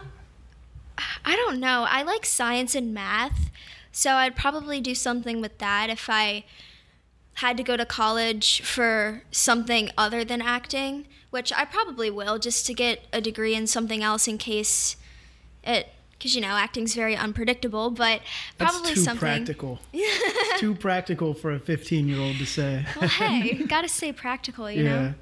[1.23, 1.85] I don't know.
[1.89, 3.49] I like science and math,
[3.91, 6.45] so I'd probably do something with that if I
[7.35, 12.65] had to go to college for something other than acting, which I probably will just
[12.67, 14.97] to get a degree in something else in case
[15.63, 15.89] it
[16.25, 18.19] because you know acting's very unpredictable, but
[18.57, 19.19] That's probably too something.
[19.19, 19.79] practical.
[19.93, 22.83] It's too practical for a 15 year old to say.
[22.99, 24.89] Well, hey, gotta stay practical, you yeah.
[24.89, 25.13] know.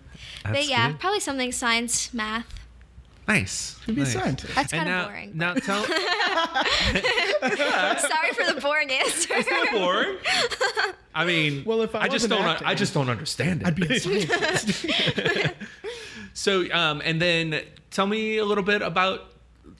[0.46, 1.00] That's but yeah, good.
[1.02, 2.48] probably something science, math.
[3.28, 3.76] nice.
[3.86, 4.14] To be a nice.
[4.14, 4.56] scientist.
[4.56, 5.32] That's And kind of now, boring.
[5.36, 5.84] now tell.
[8.00, 9.34] Sorry for the boring answer.
[9.74, 10.16] boring.
[11.14, 13.68] I mean, Well, if I I just don't, acting, I just don't understand it.
[13.68, 14.86] I'd be a scientist.
[16.34, 17.62] So, um, and then
[17.92, 19.33] tell me a little bit about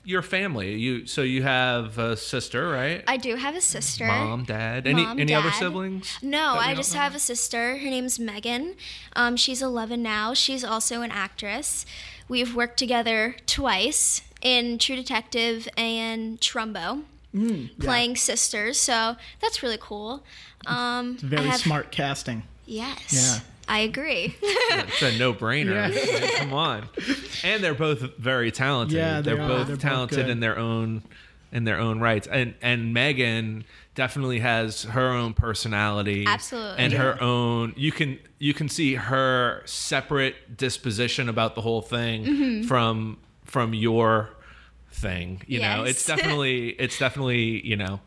[0.04, 0.74] your family.
[0.76, 3.02] You, so you have a sister, right?
[3.08, 4.06] I do have a sister.
[4.06, 4.86] Mom, dad.
[4.86, 6.18] Any Mom, any other siblings?
[6.22, 7.00] No, I just know?
[7.00, 7.78] have a sister.
[7.78, 8.74] Her name's Megan.
[9.16, 10.34] Um, she's 11 now.
[10.34, 11.86] She's also an actress.
[12.28, 17.02] We've worked together twice in True Detective and Trumbo,
[17.34, 17.84] Mm, yeah.
[17.84, 18.78] playing sisters.
[18.78, 20.22] So that's really cool.
[20.66, 22.44] Um, It's very have- smart casting.
[22.66, 23.12] Yes.
[23.12, 23.40] Yeah.
[23.68, 24.34] I agree.
[24.42, 25.72] It's a no-brainer.
[25.94, 26.20] Yeah.
[26.20, 26.88] Like, Come on.
[27.44, 28.96] And they're both very talented.
[28.96, 29.48] Yeah, they they're are.
[29.48, 30.30] both They're talented good.
[30.30, 31.02] in their own
[31.52, 32.26] in their own rights.
[32.26, 36.24] And and Megan definitely has her own personality.
[36.26, 36.78] Absolutely.
[36.84, 42.24] And her own you can you can see her separate disposition about the whole thing
[42.24, 42.62] Mm-hmm.
[42.66, 44.30] from from your
[44.90, 45.42] thing.
[45.46, 48.00] You know, it's definitely it's definitely, you know,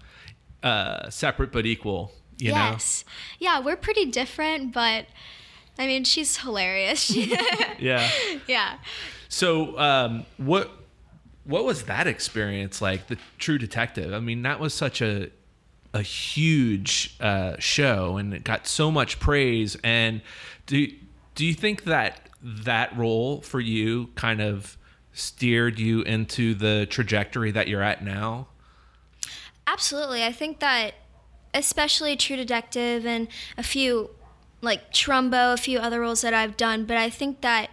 [0.64, 2.78] uh separate but equal, you know.
[3.40, 5.06] Yeah, we're pretty different, but
[5.80, 7.16] I mean, she's hilarious.
[7.80, 8.10] Yeah.
[8.48, 8.78] yeah.
[9.30, 10.72] So, um, what
[11.44, 13.06] what was that experience like?
[13.06, 14.12] The True Detective.
[14.14, 15.30] I mean, that was such a
[15.94, 19.78] a huge uh, show, and it got so much praise.
[19.84, 20.22] And
[20.66, 20.88] do
[21.36, 24.78] do you think that that role for you kind of
[25.14, 28.48] steered you into the trajectory that you're at now?
[29.68, 30.24] Absolutely.
[30.24, 30.94] I think that
[31.54, 34.12] especially True Detective and a few
[34.62, 37.70] like Trumbo, a few other roles that I've done, but I think that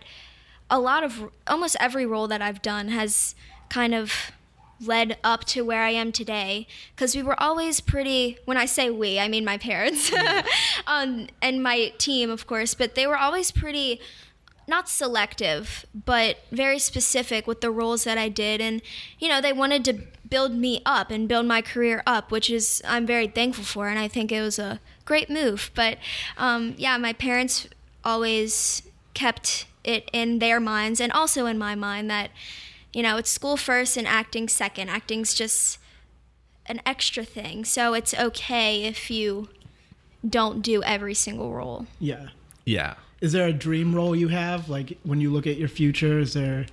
[0.70, 3.35] a lot of almost every role that I've done has
[3.68, 4.33] kind of
[4.81, 8.90] led up to where I am today because we were always pretty when I say
[8.90, 10.12] we, I mean my parents
[10.87, 14.01] um, and my team of course, but they were always pretty
[14.66, 18.61] not selective, but very specific with the roles that I did.
[18.61, 18.81] And,
[19.18, 19.99] you know, they wanted to
[20.35, 23.87] build me up and build my career up, which is, I'm very thankful for.
[23.87, 25.70] And I think it was a great move.
[25.77, 25.99] But,
[26.37, 27.68] um, yeah, my parents
[28.03, 28.83] always
[29.14, 32.31] kept it in their minds and also in my mind that,
[32.92, 34.88] you know, it's school first and acting second.
[34.88, 35.79] Acting's just
[36.66, 37.64] an extra thing.
[37.64, 39.49] So it's okay if you
[40.29, 41.87] don't do every single role.
[42.01, 42.31] Yeah.
[42.64, 42.94] Yeah.
[43.20, 44.68] Is there a dream role you have?
[44.68, 46.66] Like when you look at your future, is there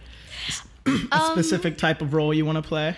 [0.87, 2.97] a Um, specific type of role you want to play?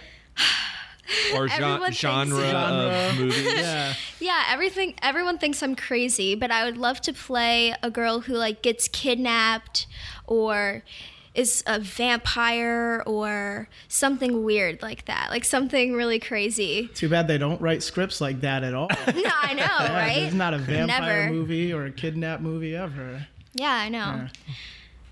[1.36, 3.10] Or gen- genre, Genre.
[3.12, 3.44] of movies?
[3.56, 3.94] Yeah.
[4.20, 8.34] Yeah, everything everyone thinks I'm crazy, but I would love to play a girl who
[8.34, 9.86] like gets kidnapped
[10.28, 10.84] or
[11.36, 15.28] is a vampire or something weird like that.
[15.30, 16.88] Like something really crazy.
[16.94, 18.88] Too bad they don't write scripts like that at all.
[19.08, 20.20] No, I know, Yeah, right?
[20.22, 21.34] There's not a vampire Never.
[21.34, 23.28] movie or a kidnap movie ever.
[23.54, 24.00] Yeah, I know.
[24.00, 24.28] Yeah.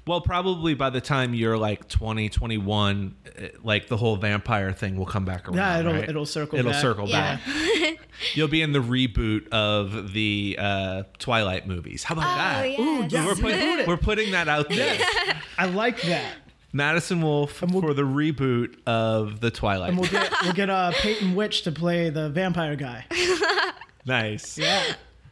[0.08, 4.96] Well, probably by the time you're like 20, 21, eh, like the whole vampire thing
[4.98, 5.58] will come back around.
[5.58, 6.10] Yeah, it'll right?
[6.10, 6.58] it'll circle.
[6.58, 6.82] It'll back.
[6.82, 7.38] circle Yeah.
[7.46, 7.98] back.
[8.34, 12.04] You'll be in the reboot of the uh, Twilight movies.
[12.04, 12.70] How about Oh, that?
[12.72, 12.80] yes.
[12.80, 13.26] Ooh, yeah.
[13.28, 15.00] We're, putting, we're putting that out there.
[15.60, 16.34] I like that.
[16.74, 19.90] Madison Wolfe we'll- for the reboot of the Twilight.
[19.90, 23.06] And we'll get we'll get uh, Peyton Witch to play the vampire guy.
[24.06, 24.58] nice.
[24.58, 24.82] Yeah.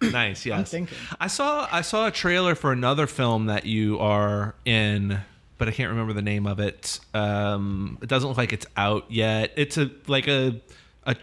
[0.11, 0.71] Nice, yes.
[0.71, 0.97] thinking.
[1.19, 5.19] I saw I saw a trailer for another film that you are in,
[5.57, 6.99] but I can't remember the name of it.
[7.13, 9.51] Um, it doesn't look like it's out yet.
[9.57, 10.61] It's a like a
[11.05, 11.15] a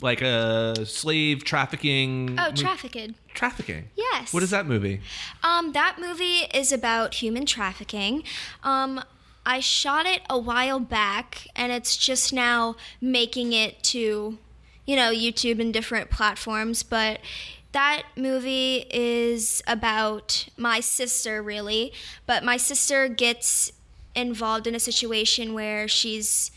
[0.00, 2.36] like a slave trafficking.
[2.38, 3.14] Oh, mo- Trafficked.
[3.34, 3.84] trafficking.
[3.96, 4.32] Yes.
[4.34, 5.00] What is that movie?
[5.44, 8.24] Um, that movie is about human trafficking.
[8.64, 9.00] Um,
[9.46, 14.38] I shot it a while back, and it's just now making it to,
[14.86, 16.82] you know, YouTube and different platforms.
[16.82, 17.20] But
[17.74, 21.92] that movie is about my sister, really.
[22.26, 23.72] But my sister gets
[24.14, 26.50] involved in a situation where she's,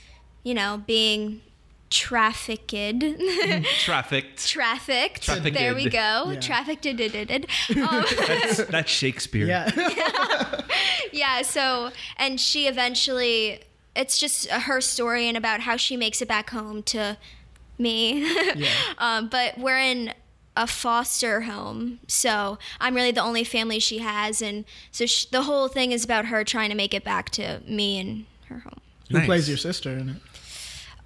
[0.43, 1.41] you know, being
[1.89, 2.71] trafficked.
[3.80, 4.47] Trafficked.
[4.47, 5.23] Trafficked.
[5.23, 5.58] Trafficked.
[5.58, 6.32] There we go.
[6.32, 6.39] Yeah.
[6.39, 6.86] Trafficked.
[6.88, 9.47] Um, That's, that's Shakespeare.
[9.47, 9.69] Yeah.
[11.12, 13.62] yeah so and she eventually
[13.95, 17.17] it's just her story and about how she makes it back home to
[17.77, 18.25] me
[18.56, 18.69] Yeah.
[18.97, 20.13] um, but we're in
[20.58, 25.43] a foster home so i'm really the only family she has and so sh- the
[25.43, 28.80] whole thing is about her trying to make it back to me and her home
[29.12, 29.26] Who Nice.
[29.28, 30.17] plays your sister in it?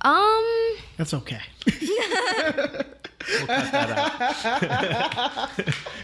[0.02, 1.42] um That's okay.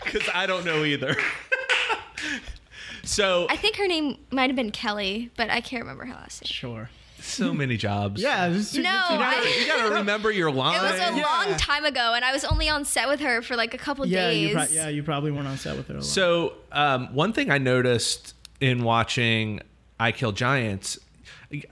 [0.04, 1.16] Because I don't know either.
[3.04, 6.44] so i think her name might have been kelly but i can't remember her last
[6.44, 6.90] name Sure.
[7.20, 8.22] So many jobs.
[8.22, 8.48] Yeah.
[8.48, 11.24] it's- no You gotta, I, you gotta remember your it was a Yeah.
[11.24, 14.06] long time ago and i was only on set with her for like a couple
[14.06, 16.06] Yeah, days you pro- yeah, you probably weren't on set with her a lot.
[16.06, 19.62] So, um, one thing I noticed in watching
[20.00, 21.00] I Kill Giants,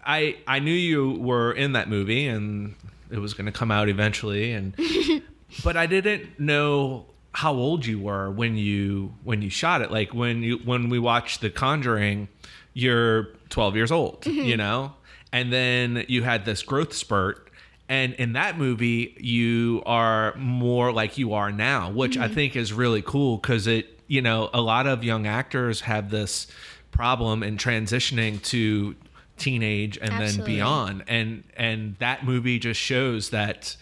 [0.05, 2.75] I I knew you were in that movie and
[3.11, 4.73] it was going to come out eventually, and
[5.63, 9.91] but I didn't know how old you were when you when you shot it.
[9.91, 12.29] Like when you when we watched The Conjuring,
[12.73, 14.93] you're 12 years old, you know,
[15.35, 17.49] and then you had this growth spurt.
[17.89, 22.71] And in that movie, you are more like you are now, which I think is
[22.73, 26.47] really cool because it, you know, a lot of young actors have this
[26.91, 28.95] problem in transitioning to
[29.37, 30.37] teenage and Absolutely.
[30.37, 31.03] then beyond.
[31.07, 33.75] And and that movie just shows that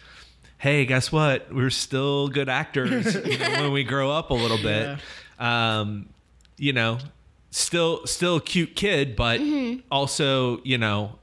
[0.58, 1.54] hey, guess what?
[1.54, 5.00] We're still good actors you know, when we grow up a little bit.
[5.40, 6.08] Um,
[6.58, 7.00] you know,
[7.52, 9.80] still still a cute kid, but Mm-hmm.
[9.92, 11.20] also, you know,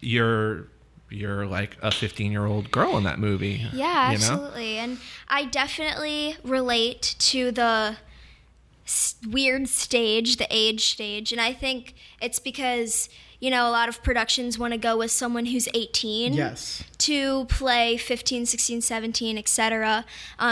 [0.00, 0.66] you're
[1.10, 3.66] you're like a 15 year old girl in that movie.
[3.72, 4.24] Yeah, you know?
[4.24, 4.78] absolutely.
[4.78, 7.96] And I definitely relate to the
[9.28, 11.32] weird stage, the age stage.
[11.32, 13.08] And I think it's because,
[13.40, 16.84] you know, a lot of productions want to go with someone who's 18 yes.
[16.98, 20.04] to play 15, 16, 17, etc.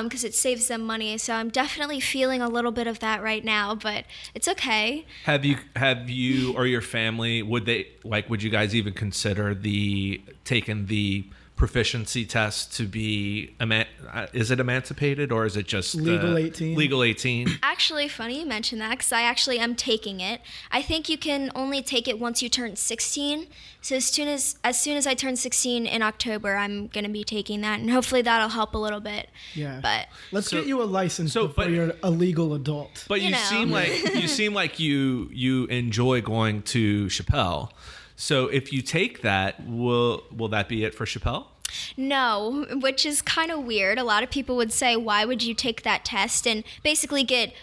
[0.03, 1.18] because um, it saves them money.
[1.18, 5.07] So I'm definitely feeling a little bit of that right now, but it's okay.
[5.24, 9.55] Have you have you or your family would they like would you guys even consider
[9.55, 11.27] the taking the
[11.59, 16.77] proficiency test to be eman- uh, is it emancipated or is it just Legal 18?
[16.77, 20.40] legal 18 Actually, funny you mention that because I actually am taking it.
[20.71, 23.49] I think you can only take it once you turn 16.
[23.83, 27.25] So as soon as as soon as I turn 16 in October, I'm gonna be
[27.25, 29.29] taking that, and hopefully that'll help a little bit.
[29.55, 29.81] Yeah.
[29.83, 33.05] But Let's So- get you a license so, before but- you're a legal adult.
[33.09, 33.38] But you, You know.
[33.38, 37.73] seem like you seem like you you enjoy going to Chapelle.
[38.20, 41.52] So if you take that, will will that be it for Chapelle?
[41.96, 43.98] no, which is kind of weird.
[43.98, 47.54] A lot of people would say, "Why would you take that test and basically get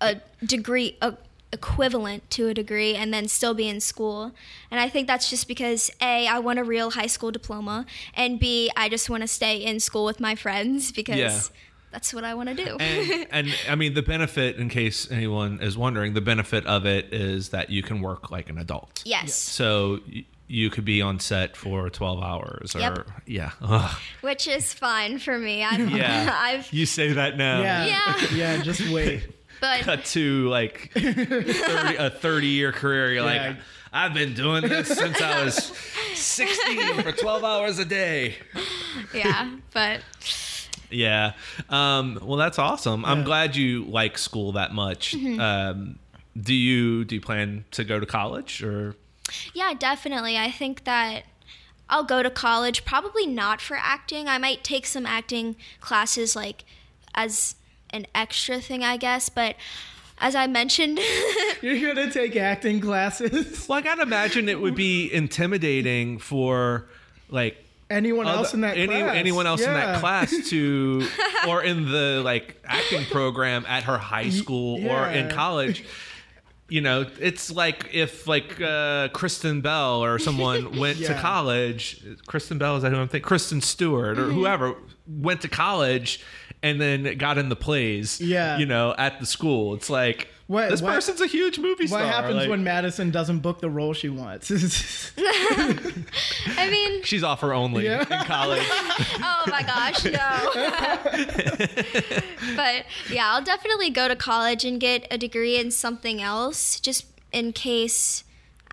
[0.00, 1.14] a degree, a
[1.52, 4.32] equivalent to a degree, and then still be in school?"
[4.72, 8.40] And I think that's just because a, I want a real high school diploma, and
[8.40, 11.40] b, I just want to stay in school with my friends because Yeah.
[11.92, 12.76] That's what I want to do.
[12.80, 17.12] And and I mean the benefit, in case anyone is wondering, the benefit of it
[17.12, 19.02] is that you can work like an adult.
[19.04, 23.08] yes, So y- you could be on set for twelve hours, or Yep.
[23.26, 23.96] yeah, Ugh.
[24.22, 25.62] which is fine for me.
[25.64, 26.36] I'm, yeah.
[26.40, 27.62] I've, you say that now.
[27.62, 27.86] yeah.
[27.86, 28.26] Yeah.
[28.34, 29.22] Yeah, just wait.
[29.60, 33.12] but Cut to like 30, a thirty-year career.
[33.12, 33.48] You're Yeah.
[33.50, 33.56] like,
[33.94, 35.54] I've been doing this since I was
[36.14, 38.36] sixteen for twelve hours a day.
[39.14, 40.00] yeah, but
[40.92, 41.32] Yeah.
[41.68, 43.04] Um, well, that's awesome.
[43.04, 45.14] I'm glad you like school that much.
[45.14, 45.40] Mm-hmm.
[45.40, 45.98] Um,
[46.40, 48.96] do you do you plan to go to college or?
[49.54, 50.36] Yeah, definitely.
[50.36, 51.24] I think that
[51.88, 54.28] I'll go to college, probably not for acting.
[54.28, 56.64] I might take some acting classes like
[57.14, 57.54] as
[57.90, 59.56] an extra thing, I guess, but
[60.18, 61.00] as I mentioned,
[61.62, 63.68] You're gonna take acting classes.
[63.68, 66.86] Well, I gotta imagine it would be intimidating for
[67.28, 67.61] like
[67.92, 69.14] Anyone other- else in that any, class?
[69.16, 71.06] anyone else in that class to
[71.48, 75.84] or in the like acting program at her high school or in college
[76.68, 82.56] you know it's like if like uh, kristen bell or someone went to college kristen
[82.58, 84.30] bell is that who i'm thinking kristen stewart Mm-hmm.
[84.30, 84.74] or whoever
[85.06, 86.20] went to college
[86.62, 88.56] and then got in the plays Yeah.
[88.58, 92.00] you know at the school it's like What, this what- person's a huge movie star.
[92.00, 94.50] What happens like- when Madison doesn't book the role she wants?
[95.18, 98.00] I mean, she's offer only Yeah.
[98.00, 98.60] in college?
[98.68, 100.50] oh my gosh, no.
[102.56, 107.06] but yeah, I'll definitely go to college and get a degree in something else just
[107.32, 108.24] in case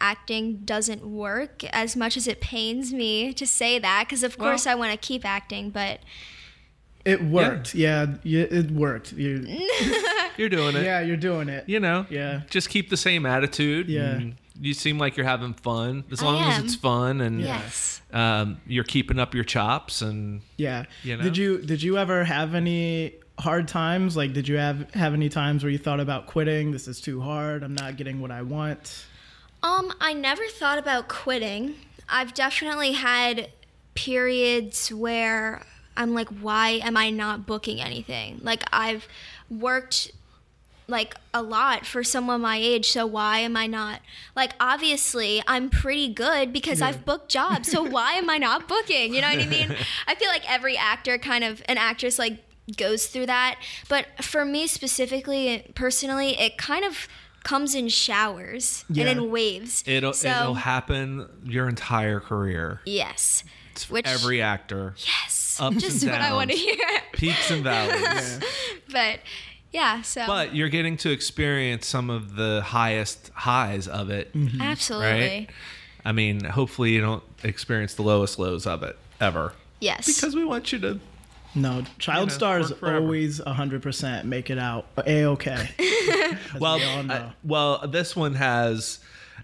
[0.02, 4.68] acting doesn't work as much as it pains me to say that because of course
[4.68, 6.00] I want to keep acting, but
[7.06, 7.76] it worked.
[7.76, 9.14] Yeah, yeah it worked.
[9.14, 9.46] You,
[10.38, 10.84] You're doing it.
[10.86, 11.68] yeah, you're doing it.
[11.68, 12.06] You know.
[12.10, 12.42] Yeah.
[12.50, 13.90] Just keep the same attitude.
[13.90, 14.22] Yeah.
[14.62, 18.02] You seem like you're having fun as I long as it's fun and yes.
[18.14, 20.86] um, you're keeping up your chops and Yeah.
[21.04, 21.24] You know?
[21.24, 24.16] Did you did you ever have any hard times?
[24.16, 26.72] Like, did you have have any times where you thought about quitting?
[26.72, 27.62] This is too hard.
[27.62, 29.06] I'm not getting what I want.
[29.62, 31.76] Um, I never thought about quitting.
[32.08, 33.50] I've definitely had
[33.94, 35.64] periods where
[36.00, 38.40] I'm like, why am I not booking anything?
[38.42, 39.08] Like I've
[39.50, 40.12] worked
[40.88, 44.02] like a lot for someone my age, so why am I not?
[44.36, 49.14] Like obviously I'm pretty good because I've booked jobs, so why am I not booking?
[49.14, 49.76] You know what I mean?
[50.08, 52.40] I feel like every actor kind of an actress like
[52.78, 57.08] goes through that, but for me specifically personally, it kind of
[57.44, 59.06] comes in showers Yeah.
[59.08, 59.84] and in waves.
[59.86, 62.82] it'll so, it'll happen your entire career.
[62.86, 63.44] Yes.
[63.72, 64.94] It's Which every actor.
[64.98, 66.78] yes, ups just and what I want to hear.
[67.14, 68.40] Peaks and valleys.
[68.92, 69.20] But
[69.72, 75.08] yeah, so But you're getting to experience some of the highest highs of it, absolutely.
[75.12, 75.48] right?
[76.04, 79.54] I mean, hopefully you don't experience the lowest lows of it ever.
[79.80, 80.08] Yes.
[80.08, 81.00] Because we want you to
[81.54, 85.70] No, child know, stars always 100% make it out a okay.
[86.60, 89.00] well, we uh, well, this one has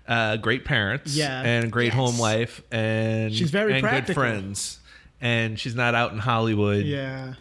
[0.07, 1.41] uh, great parents, Yeah.
[1.43, 1.95] and a great Yes.
[1.95, 4.79] home life, and She's very and good friends,
[5.25, 7.33] and she's not out in Hollywood, yeah.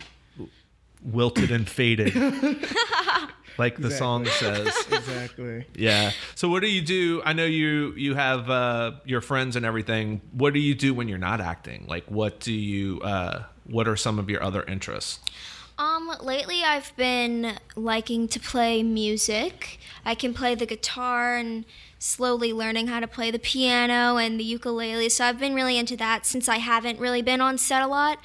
[1.02, 2.14] wilted and faded,
[3.58, 4.74] like the song says.
[4.90, 5.66] Exactly.
[5.74, 6.12] Yeah.
[6.34, 7.20] So what do you do?
[7.26, 10.22] I know you you have uh, your friends and everything.
[10.32, 11.84] What do you do when you're not acting?
[11.86, 13.00] Like, what do you?
[13.00, 15.20] Uh, what are some of your other interests?
[15.76, 19.78] Um, lately I've been liking to play music.
[20.04, 21.64] I can play the guitar and
[21.98, 25.08] slowly learning how to play the piano and the ukulele.
[25.08, 28.18] So I've been really into that since I haven't really been on set a lot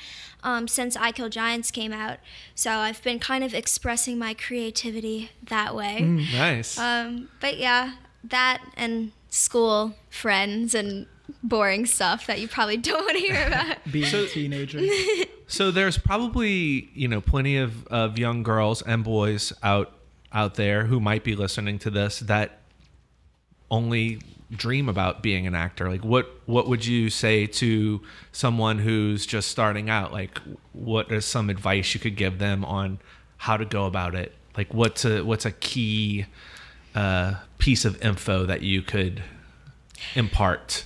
[0.43, 2.19] um, since I Kill Giants came out.
[2.55, 6.01] So I've been kind of expressing my creativity that way.
[6.01, 6.77] Nice.
[6.77, 11.07] Um, but yeah, that and school, friends, and
[11.43, 13.77] boring stuff that you probably don't want to hear about.
[13.91, 14.79] Being a teenager.
[15.51, 19.91] So there's probably you know plenty of, of young girls and boys out
[20.31, 22.59] out there who might be listening to this that
[23.71, 24.19] only
[24.51, 25.89] dream about being an actor.
[25.89, 30.11] Like what what would you say to someone who's just starting out?
[30.11, 30.39] Like
[30.73, 32.99] what is some advice you could give them on
[33.37, 34.33] how to go about it?
[34.57, 36.25] Like what's a what's a key
[36.95, 39.23] uh, piece of info that you could
[40.15, 40.85] impart?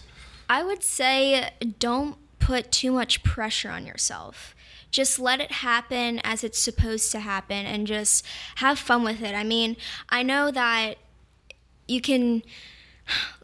[0.53, 4.55] I would say don't put too much pressure on yourself.
[4.91, 8.23] Just let it happen as it's supposed to happen and just
[8.57, 9.33] have fun with it.
[9.33, 9.77] I mean,
[10.09, 10.99] I know that
[11.87, 12.43] you can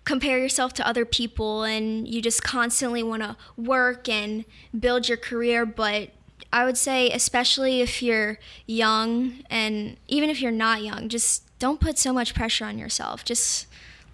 [0.04, 4.46] compare yourself to other people and you just constantly want to work and
[4.80, 6.12] build your career, but
[6.54, 11.80] I would say, especially if you're young and even if you're not young, just don't
[11.80, 13.26] put so much pressure on yourself.
[13.26, 13.66] Just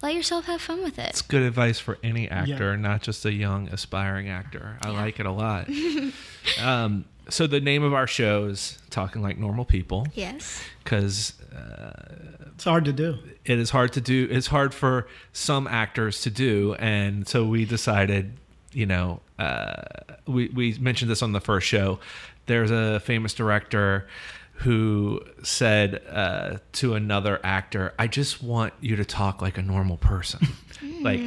[0.02, 1.08] let yourself have fun with it.
[1.10, 4.78] It's good advice for any actor, not just a young aspiring actor.
[4.82, 5.68] I like it a lot.
[6.62, 10.62] um, so the name of our show is Talking Like Normal People Yes.
[10.84, 11.34] because
[12.54, 13.18] It's hard to do.
[13.44, 14.28] it is hard to do.
[14.30, 18.32] It's hard for some actors to do, and so we decided,
[18.72, 19.82] you know, uh,
[20.26, 21.98] we we mentioned this on the first show.
[22.46, 24.06] There's a famous director
[24.58, 29.96] who said uh, to another actor, "I just want you to talk like a normal
[29.96, 30.48] person."
[31.00, 31.20] like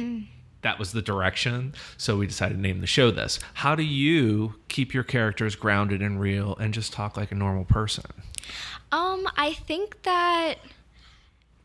[0.62, 1.74] that was the direction.
[1.96, 3.38] So we decided to name the show this.
[3.54, 7.64] How do you keep your characters grounded and real and just talk like a normal
[7.64, 8.04] person?
[8.92, 10.56] Um, I think that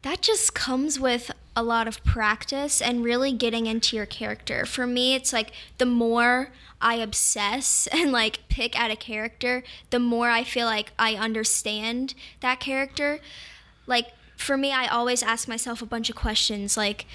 [0.06, 4.64] that just comes with a lot of practice and really getting into your character.
[4.64, 9.98] For me, it's like the more I obsess and like pick at a character, the
[9.98, 13.18] more I feel like I understand that character.
[13.88, 17.08] Like for me, I always ask myself a bunch of questions like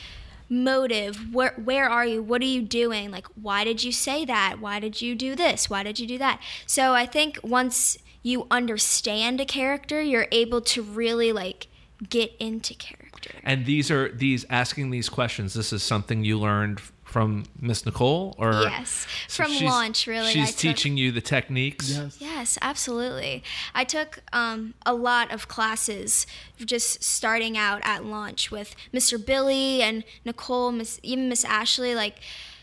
[0.48, 2.20] motive where where are you?
[2.20, 3.12] What are you doing?
[3.12, 4.56] Like why did you say that?
[4.58, 5.70] Why did you do this?
[5.70, 6.42] Why did you do that?
[6.66, 11.68] So i think once you understand a character you're able to really like
[12.08, 15.52] get into character And these are these asking these questions.
[15.54, 20.32] This is something you learned from Miss Nicole, or Yes, So from she's- launch, really.
[20.32, 21.90] She's I took- teaching you the techniques.
[21.90, 22.16] Yes.
[22.20, 23.42] Yes, absolutely.
[23.74, 26.24] I took um, a lot of classes
[26.64, 29.22] just starting out at launch with Mr.
[29.24, 31.94] Billy and Nicole, Miss, even Miss Ashley.
[31.96, 32.16] Like,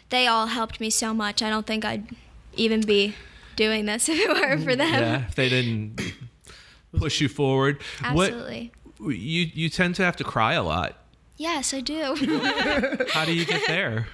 [0.09, 1.41] they all helped me so much.
[1.43, 2.07] I don't think I'd
[2.55, 3.15] even be
[3.57, 4.93] doing this if it weren't for them.
[4.93, 5.99] Yeah, if they didn't
[6.97, 7.81] push you forward.
[8.01, 8.71] Absolutely.
[8.71, 10.95] What you you tend to have to cry a lot.
[11.37, 12.15] Yes, I do.
[13.11, 14.07] How do you get there?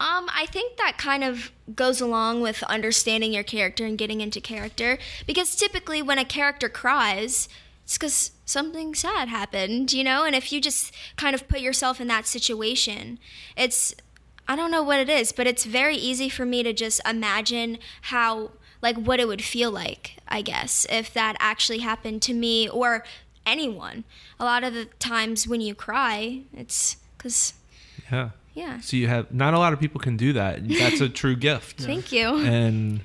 [0.00, 4.40] Um, I think that kind of goes along with understanding your character and getting into
[4.40, 4.98] character.
[5.26, 7.48] Because typically, when a character cries,
[7.84, 10.24] it's because something sad happened, you know?
[10.24, 13.18] And if you just kind of put yourself in that situation,
[13.56, 13.94] it's,
[14.48, 17.78] I don't know what it is, but it's very easy for me to just imagine
[18.02, 18.52] how,
[18.82, 23.04] like, what it would feel like, I guess, if that actually happened to me or
[23.46, 24.04] anyone.
[24.40, 27.54] A lot of the times when you cry, it's because,
[28.10, 28.30] Yeah.
[28.54, 28.80] yeah.
[28.80, 30.66] So you have not a lot of people can do that.
[30.78, 31.80] That's a true gift.
[31.82, 32.36] Thank you.
[32.38, 33.00] And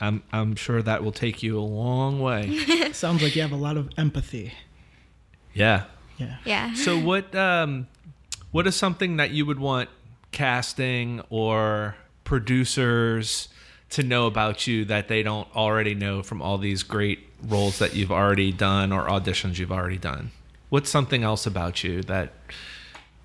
[0.00, 2.58] I'm I'm sure that will take you a long way.
[2.92, 4.52] Sounds like you have a lot of empathy.
[5.54, 5.84] Yeah.
[6.18, 6.36] Yeah.
[6.44, 6.74] Yeah.
[6.74, 7.86] So what um
[8.50, 9.88] what is something that you would want
[10.32, 11.94] casting or
[12.24, 13.48] producers
[13.92, 17.94] to know about you that they don't already know from all these great roles that
[17.94, 20.30] you've already done or auditions you've already done?
[20.68, 22.32] What's something else about you that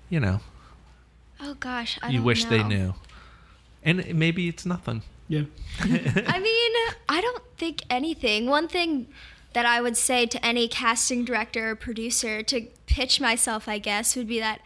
[0.08, 0.40] you know
[1.40, 2.94] Oh gosh, I you don't wish they knew?
[3.82, 5.02] And maybe it's nothing.
[5.28, 5.42] Yeah.
[5.80, 8.46] I mean, I don't think anything.
[8.46, 9.06] One thing
[9.52, 14.16] that I would say to any casting director or producer to pitch myself, I guess,
[14.16, 14.60] would be that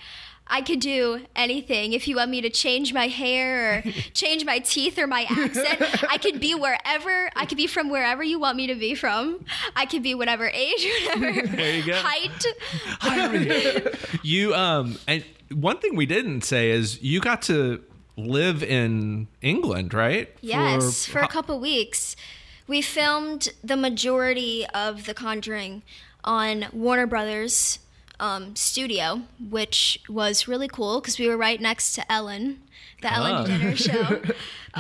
[0.55, 1.95] I could do anything.
[1.95, 3.83] If you want me to change my hair or
[4.13, 5.81] change my teeth or my accent,
[6.11, 7.31] I could be wherever.
[7.35, 9.45] I could be from wherever you want me to be from.
[9.75, 11.95] I could be whatever age, whatever There you go.
[11.97, 12.45] height.
[14.23, 17.83] You um and one thing we didn't say is you got to
[18.17, 20.29] live in England, right?
[20.43, 22.15] Yes, for, how- a couple weeks.
[22.67, 25.83] We filmed the majority of The Conjuring
[26.25, 27.81] on Warner Brothers
[28.23, 32.63] um, studio, which was really cool because we were right next to Ellen,
[33.03, 33.45] the Ellen Oh.
[33.51, 34.17] DeGeneres show.
[34.21, 34.35] Did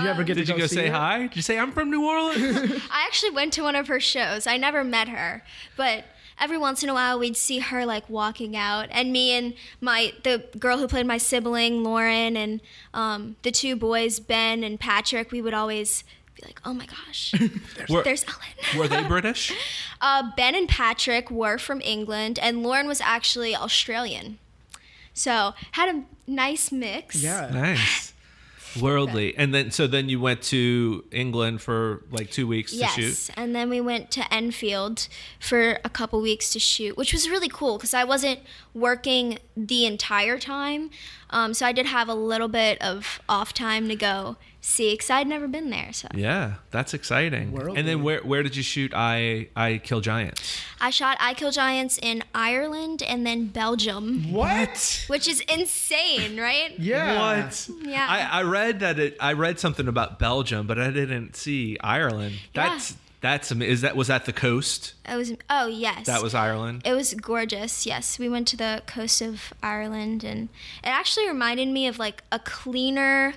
[0.04, 0.94] you ever get Did to you go see say her?
[0.96, 1.18] hi?
[1.26, 2.80] Did you say I'm from New Orleans?
[2.90, 4.46] I actually went to one of her shows.
[4.46, 5.42] I never met her,
[5.76, 6.04] but
[6.40, 10.12] every once in a while we'd see her like walking out, and me and my
[10.22, 12.60] the girl who played my sibling Lauren and
[12.94, 16.04] um, the two boys Ben and Patrick, we would always
[16.42, 17.34] be like, "Oh my gosh,
[17.76, 19.52] there's, Were- there's Ellen." Were they British?
[20.00, 24.38] Uh, ben and Patrick were from England, and Lauren was actually Australian.
[25.14, 27.22] So had a nice mix.
[27.22, 27.50] Yeah.
[27.52, 28.12] Nice.
[28.80, 29.36] Worldly.
[29.36, 33.30] And then so then you went to England for like 2 weeks to Yes, shoot.
[33.36, 37.50] and then we went to Enfield for a couple weeks to shoot, which was really
[37.50, 38.40] cool because I wasn't
[38.72, 40.88] working the entire time,
[41.32, 45.10] um, so I did have a little bit of off time to go see because
[45.10, 45.92] I'd never been there.
[45.92, 47.50] So Yeah, that's exciting.
[47.52, 47.78] Worldly.
[47.80, 50.60] And then where where did you shoot I I Kill Giants?
[50.80, 55.04] I shot I Kill Giants in Ireland and then Belgium, What?
[55.08, 56.74] which is insane, right?
[56.78, 57.42] Yeah.
[57.42, 57.68] What?
[57.82, 58.06] Yeah.
[58.08, 59.16] I, I read that it.
[59.20, 62.36] I read something about Belgium, but I didn't see Ireland.
[62.54, 62.78] Yeah.
[63.22, 64.94] That's that's ama- is that was that the coast?
[65.08, 66.06] It was oh yes.
[66.06, 66.82] That was Ireland.
[66.84, 67.86] It was gorgeous.
[67.86, 70.48] Yes, we went to the coast of Ireland, and
[70.82, 73.34] it actually reminded me of like a cleaner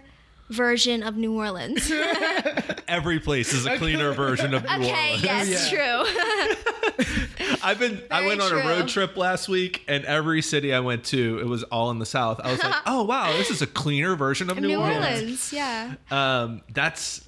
[0.50, 1.92] version of New Orleans.
[2.88, 5.24] Every place is a cleaner version of New okay, Orleans.
[5.24, 7.56] Okay, yes, true.
[7.64, 8.02] I've been.
[8.12, 11.40] I Very went on a road trip last week, and every city I went to,
[11.40, 12.40] it was all in the South.
[12.44, 15.54] I was like, "Oh wow, this is a cleaner version of New, New Orleans." Orleans,
[15.54, 15.96] yeah.
[16.12, 17.25] Um, that's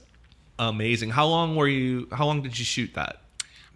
[0.59, 1.11] amazing.
[1.11, 2.07] How long were you?
[2.11, 3.21] How long did you shoot that?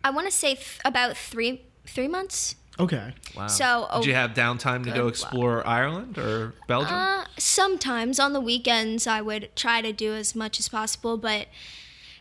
[0.03, 2.55] I want to say th- about three three months.
[2.79, 3.13] Okay.
[3.35, 3.47] Wow.
[3.47, 6.95] So, did you oh, have downtime to go good explore Ireland or Belgium?
[6.95, 11.47] Uh, sometimes on the weekends, I would try to do as much as possible, but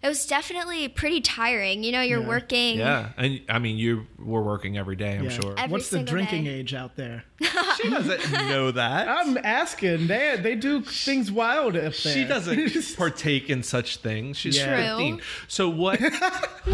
[0.03, 1.83] it was definitely pretty tiring.
[1.85, 2.27] You know, you're Yeah.
[2.29, 2.79] working.
[2.79, 5.17] yeah, and I mean, you were working every day.
[5.19, 5.31] I'm Yeah.
[5.41, 5.55] sure.
[5.59, 6.51] Every What's the drinking day.
[6.61, 7.25] age out there?
[7.83, 9.09] she doesn't know that.
[9.09, 10.07] I'm asking.
[10.07, 11.93] They they do things wild up there.
[11.93, 14.37] She doesn't partake in such things.
[14.39, 14.75] She's Yeah.
[14.77, 14.97] True.
[14.97, 15.21] 15.
[15.49, 16.01] So what?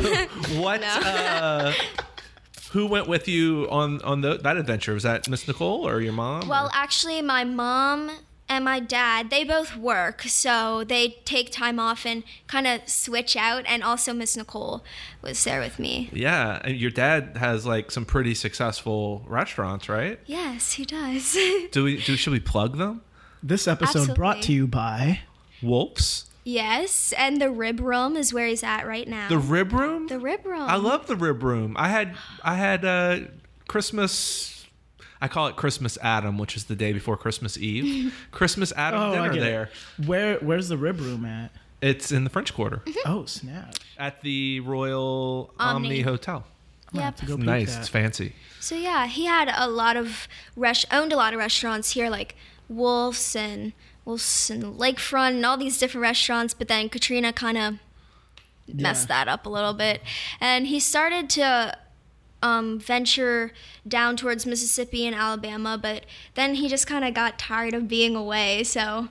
[0.55, 0.83] what?
[0.85, 1.73] Uh,
[2.73, 4.93] who went with you on on the, that adventure?
[4.95, 6.49] Was that Miss Nicole or your mom?
[6.49, 8.11] Well, or- actually, my mom
[8.57, 13.37] and my dad, they both work, so they take time off and kind of switch
[13.37, 13.65] out.
[13.67, 14.83] And also, Miss Nicole
[15.23, 16.11] was there with me.
[16.13, 20.19] yeah, and your dad has like some pretty successful restaurants, right?
[20.27, 21.37] Yes, he does.
[21.71, 22.03] Do we?
[22.03, 23.03] Do should we plug them?
[23.43, 25.21] This episode brought to you by
[25.63, 29.29] Wolfe's, yes, and the rib room is where he's at right now.
[29.29, 30.09] the Rib Room.
[30.09, 30.63] The rib room.
[30.63, 31.77] I love the Rib Room.
[31.79, 33.19] I had I had uh,
[33.69, 34.56] Christmas
[35.21, 38.15] I call it Christmas Adam, which is the day before Christmas Eve.
[38.31, 39.41] Christmas Adam Oh, dinner get it.
[39.41, 39.71] there.
[40.07, 41.51] Where where's the rib room at?
[41.83, 43.11] It's in the French Quarter mm-hmm.
[43.11, 43.75] Oh snap!
[43.99, 46.01] at the Royal Omni, Omni.
[46.03, 46.45] Hotel.
[46.95, 47.17] I'm Yep.
[47.17, 47.81] to go peek Nice, that.
[47.81, 48.35] it's fancy.
[48.61, 52.35] So yeah, he had a lot of res- owned a lot of restaurants here, like
[52.69, 53.73] Wolfe's and
[54.05, 56.55] Wolfe's and Lakefront and all these different restaurants.
[56.55, 57.75] But then Katrina kind of
[58.73, 60.01] messed that up a little bit,
[60.41, 61.77] and he started to
[62.47, 63.53] um, venture
[63.87, 65.79] down towards Mississippi and Alabama.
[65.81, 69.09] But then he just kind of got tired of being away, so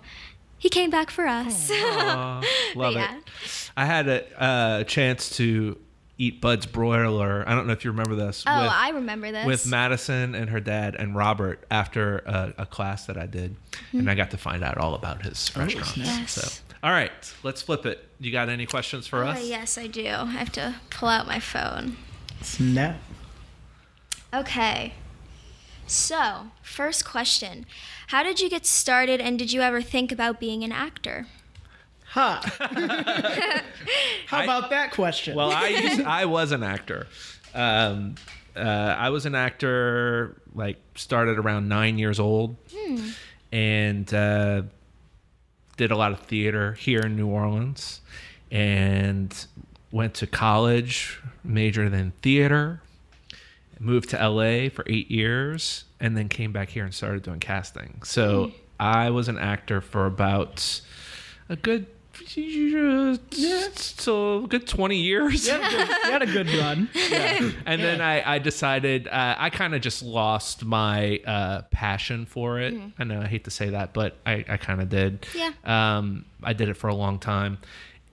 [0.58, 1.70] he came back for us.
[1.72, 2.42] Aw,
[2.76, 3.18] love yeah.
[3.18, 3.72] it.
[3.78, 5.78] I had a uh, chance to
[6.18, 7.44] eat Bud's broiler.
[7.46, 8.44] I don't know if you remember this.
[8.48, 9.46] oh, with, I remember this.
[9.46, 13.56] with Madison and her dad and Robert after a, a class that I did,
[13.92, 15.98] and I got to find out all about his restaurant.
[15.98, 16.32] Yes.
[16.32, 17.12] So, all right,
[17.44, 18.08] let's flip it.
[18.20, 19.44] You got any questions for Oh, us?
[19.46, 20.08] yes, I do.
[20.08, 21.98] I have to pull out my phone.
[22.42, 22.98] Snap.
[24.36, 24.94] Okay.
[25.88, 27.66] So, first question
[28.08, 31.28] How did you get started and did you ever think about being an actor?
[32.10, 32.42] Ha.
[34.28, 35.36] How I- about that question?
[35.36, 37.08] Well, I used, I was an actor.
[37.54, 38.16] Um,
[38.56, 40.36] uh, I was an actor.
[40.54, 42.56] Like started around nine years old,
[43.52, 44.64] and uh,
[45.76, 48.00] did a lot of theater here in New Orleans,
[48.50, 49.34] and
[49.92, 52.82] went to college, majored in theater.
[53.80, 58.02] Moved to LA for eight years, and then came back here and started doing casting.
[58.04, 60.82] So I was an actor for about
[61.50, 61.88] a good.
[62.34, 63.18] Yeah,
[63.76, 65.46] so good 20 years.
[65.48, 66.90] you, had a good, had a good run.
[67.66, 72.60] And then I, I decided uh, I kind of just lost my uh, passion for
[72.60, 72.74] it.
[72.98, 75.28] I know I hate to say that, but I, I kind of did.
[75.36, 75.52] Yeah.
[75.66, 77.58] Um, I did it for a long time,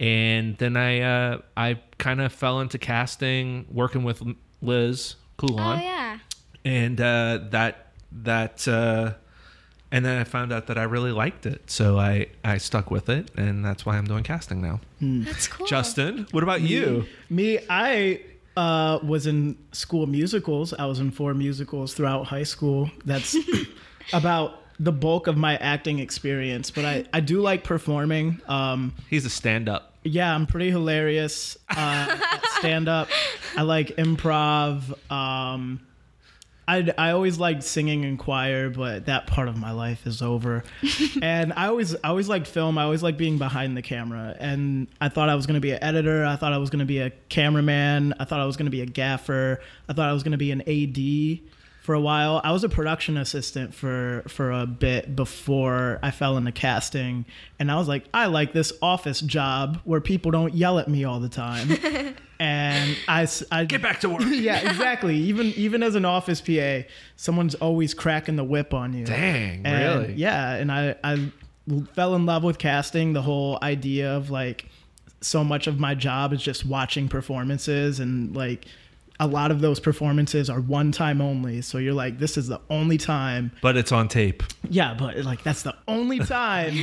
[0.00, 4.20] and then I uh, I kind of fell into casting, working with
[4.60, 5.14] Liz
[5.46, 6.18] Coulon, Oh, yeah.
[6.64, 8.66] and uh, that that.
[8.68, 9.14] Uh,
[9.90, 13.10] and then I found out that I really liked it, so I, I stuck with
[13.10, 14.80] it, and that's why I'm doing casting now.
[15.02, 15.66] That's cool.
[15.66, 17.04] Justin, what about you?
[17.28, 18.22] Me, I
[18.56, 20.72] uh, was in school musicals.
[20.72, 22.90] I was in four musicals throughout high school.
[23.04, 23.36] That's
[24.14, 26.70] about the bulk of my acting experience.
[26.70, 28.40] But I, I do like performing.
[28.48, 29.91] Um, He's a stand-up.
[30.04, 32.18] Yeah, I'm pretty hilarious uh,
[32.58, 33.08] stand up.
[33.56, 34.90] I like improv.
[35.10, 35.80] Um,
[36.66, 40.62] I, I always liked singing in choir, but that part of my life is over.
[41.22, 42.78] and I always I always liked film.
[42.78, 44.36] I always liked being behind the camera.
[44.38, 46.24] And I thought I was going to be an editor.
[46.24, 48.14] I thought I was going to be a cameraman.
[48.18, 49.60] I thought I was going to be a gaffer.
[49.88, 51.40] I thought I was going to be an AD
[51.82, 52.40] for a while.
[52.44, 57.26] I was a production assistant for for a bit before I fell into casting,
[57.58, 61.04] and I was like, I like this office job where people don't yell at me
[61.04, 61.76] all the time.
[62.38, 63.26] and I
[63.64, 64.22] Get back to work.
[64.26, 65.16] yeah, exactly.
[65.16, 69.04] Even even as an office PA, someone's always cracking the whip on you.
[69.04, 70.14] Dang, And, really?
[70.14, 71.32] Yeah, and I I
[71.94, 73.12] fell in love with casting.
[73.12, 74.66] The whole idea of like
[75.20, 78.66] so much of my job is just watching performances and like
[79.22, 81.62] a lot of those performances are one time only.
[81.62, 83.52] So you're like, this is the only time.
[83.62, 84.42] But it's on tape.
[84.68, 86.74] Yeah, but like that's the only time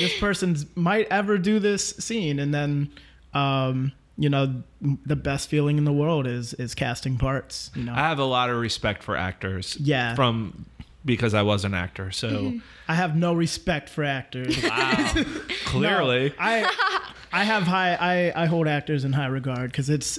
[0.00, 2.38] this person might ever do this scene.
[2.38, 2.90] And then,
[3.34, 7.70] um, you know, the best feeling in the world is is casting parts.
[7.74, 9.76] You know, I have a lot of respect for actors.
[9.78, 10.14] Yeah.
[10.14, 10.64] From
[11.04, 12.10] because I was an actor.
[12.12, 12.54] So
[12.88, 14.56] I have no respect for actors.
[14.62, 15.14] wow.
[15.66, 16.30] Clearly.
[16.30, 20.18] No, I I have high I I hold actors in high regard because it's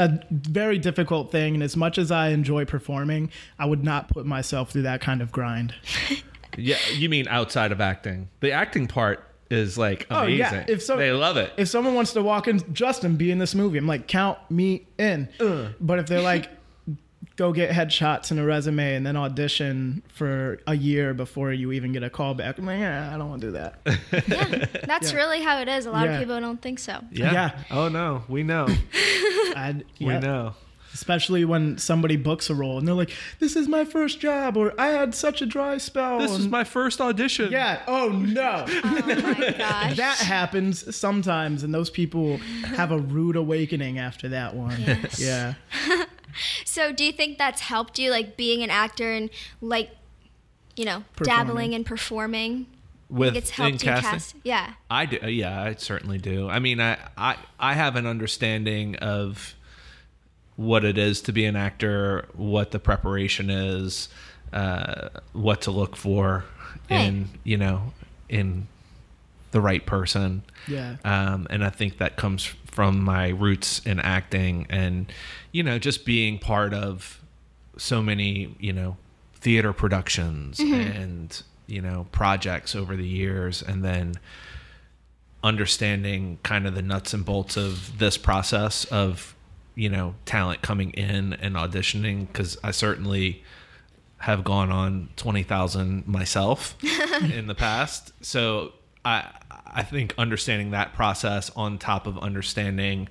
[0.00, 4.24] a very difficult thing and as much as I enjoy performing, I would not put
[4.26, 5.74] myself through that kind of grind.
[6.58, 8.28] Yeah, you mean outside of acting.
[8.40, 10.44] The acting part is like amazing.
[10.46, 10.64] Oh, yeah.
[10.66, 11.52] If so- they love it.
[11.56, 14.88] If someone wants to walk in Justin be in this movie, I'm like count me
[14.98, 15.28] in.
[15.80, 16.50] But if they're like
[17.40, 21.90] go get headshots and a resume and then audition for a year before you even
[21.90, 23.78] get a call back, I'm like, yeah, I don't want to do that.
[24.28, 25.86] yeah, That's really how it is.
[25.86, 26.12] A lot Yeah.
[26.16, 27.00] of people don't think so.
[27.10, 27.32] yeah.
[27.32, 27.50] yeah.
[27.70, 28.66] Oh no, we know.
[29.56, 30.54] I'd, We know.
[30.92, 34.74] especially when somebody books a role and they're like, "This is my first job," or
[34.78, 37.50] "I had such a dry spell." This is my first audition.
[37.50, 37.80] yeah.
[37.86, 39.96] Oh no, Oh my gosh.
[39.96, 42.36] that happens sometimes, and those people
[42.76, 44.78] have a rude awakening after that one.
[44.80, 45.18] Yes.
[45.20, 45.54] Yeah.
[46.64, 49.90] So, do you think that's helped you, like being an actor and like,
[50.76, 51.46] you know, Performing.
[51.46, 52.66] dabbling and performing?
[53.08, 54.10] With It's in helped you casting.
[54.10, 54.36] cast.
[54.44, 54.74] Yeah.
[54.88, 55.28] I do.
[55.28, 56.48] Yeah, I certainly do.
[56.48, 59.54] I mean, I, I I have an understanding of
[60.56, 64.08] what it is to be an actor, what the preparation is,
[64.52, 66.44] uh, what to look for
[66.88, 67.92] in you know
[68.28, 68.68] in
[69.50, 70.42] the right person.
[70.68, 70.94] Yeah.
[71.04, 75.12] Um, and I think that comes from my roots in acting and
[75.52, 77.20] you know just being part of
[77.76, 78.96] so many you know
[79.34, 80.74] theater productions mm-hmm.
[80.74, 84.14] and you know projects over the years and then
[85.42, 89.34] understanding kind of the nuts and bolts of this process of
[89.74, 93.42] you know talent coming in and auditioning because i certainly
[94.20, 96.76] have gone on 20,000 myself
[97.32, 98.12] in the past.
[98.24, 98.72] So
[99.04, 99.28] i
[99.72, 103.08] i think understanding that process on top of understanding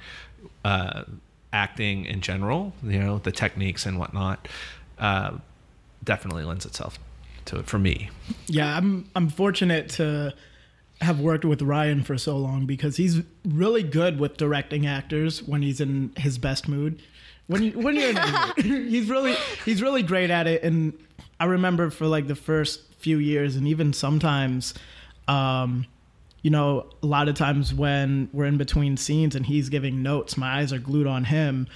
[0.65, 1.03] uh
[1.51, 4.47] acting in general you know the techniques and whatnot
[4.99, 5.31] uh
[6.03, 6.97] definitely lends itself
[7.45, 8.09] to it for me
[8.47, 10.33] Yeah, I'm I'm fortunate to
[11.01, 15.61] have worked with Ryan for so long because he's really good with directing actors when
[15.61, 17.01] he's in his best mood.
[17.47, 19.35] When you, when you're in he's really
[19.65, 20.61] he's really great at it.
[20.63, 20.93] And
[21.39, 24.73] I remember for like the first few years, and even sometimes,
[25.27, 25.85] um,
[26.41, 30.37] you know, a lot of times when we're in between scenes and he's giving notes,
[30.37, 31.67] my eyes are glued on him,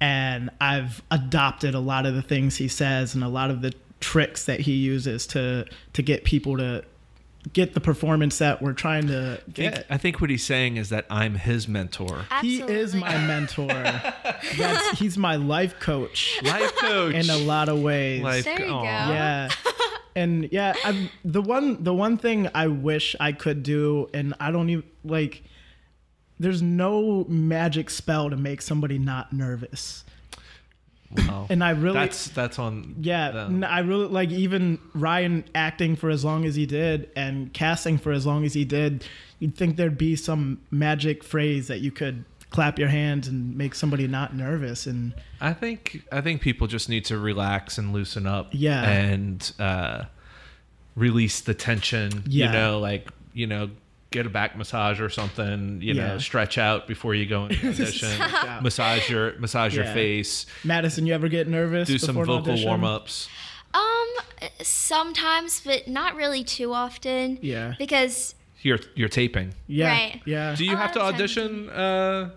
[0.00, 3.72] and I've adopted a lot of the things he says and a lot of the
[4.00, 6.84] tricks that he uses to to get people to
[7.52, 9.86] get the performance that we're trying to I think, get.
[9.90, 12.24] I think what he's saying is that I'm his mentor.
[12.40, 13.66] He is my mentor.
[14.56, 17.14] That's, he's my life coach Life coach.
[17.14, 18.22] in a lot of ways.
[18.22, 18.84] Life There you co- go.
[18.84, 19.50] Yeah
[20.14, 24.50] and yeah i the one the one thing i wish i could do and i
[24.50, 25.42] don't even like
[26.38, 30.04] there's no magic spell to make somebody not nervous
[31.14, 31.46] Wow.
[31.50, 32.94] and i really that's that's on.
[33.00, 33.62] yeah them.
[33.64, 38.12] i really like even ryan acting for as long as he did and casting for
[38.12, 39.04] as long as he did
[39.38, 43.74] you'd think there'd be some magic phrase that you could clap your hands and make
[43.74, 48.26] somebody not nervous and I think I think people just need to relax and loosen
[48.26, 48.50] up.
[48.52, 48.88] Yeah.
[48.88, 50.04] And uh,
[50.94, 52.22] release the tension.
[52.26, 52.46] Yeah.
[52.46, 53.70] You know, like you know,
[54.10, 55.80] get a back massage or something.
[55.82, 58.20] You know, stretch out before you go into audition.
[58.20, 58.62] out.
[58.62, 60.46] massage your massage your face.
[60.62, 63.28] madison you ever get nervous Do some vocal warm ups.
[63.74, 64.08] Um,
[64.60, 67.38] sometimes, but not really too often.
[67.40, 67.74] Yeah.
[67.78, 69.54] Because You're you're taping.
[69.66, 70.22] yeah Right.
[70.24, 72.30] yeah Do you A have to times- audition uh,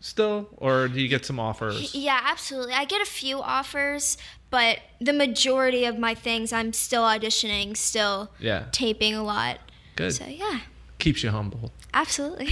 [0.00, 1.94] still, or do you get some offers?
[1.94, 2.74] yeah, absolutely.
[2.74, 4.16] I get a few offers,
[4.50, 8.64] but the majority of my things, I'm still auditioning, still Yeah.
[8.72, 9.58] taping a lot.
[9.96, 10.12] Good.
[10.14, 10.60] So yeah.
[10.98, 11.72] Keeps you humble.
[11.92, 12.46] Absolutely.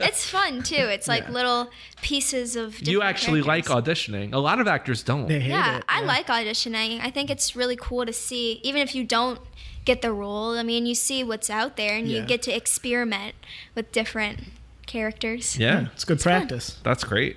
[0.00, 0.74] it's fun too.
[0.76, 1.30] It's like Yeah.
[1.32, 1.70] little
[2.02, 4.06] pieces of You different actually like characters.
[4.06, 4.32] auditioning.
[4.34, 5.26] A lot of actors don't.
[5.26, 6.06] they hate Yeah, it I yeah.
[6.06, 7.00] like auditioning.
[7.00, 9.40] I think it's really cool to see, even if you don't
[9.84, 10.56] get the role.
[10.58, 12.20] I mean, you see what's out there, and Yeah.
[12.20, 13.34] you get to experiment
[13.74, 14.40] with different
[14.86, 15.56] characters.
[15.56, 17.36] yeah, it's good practice that's great.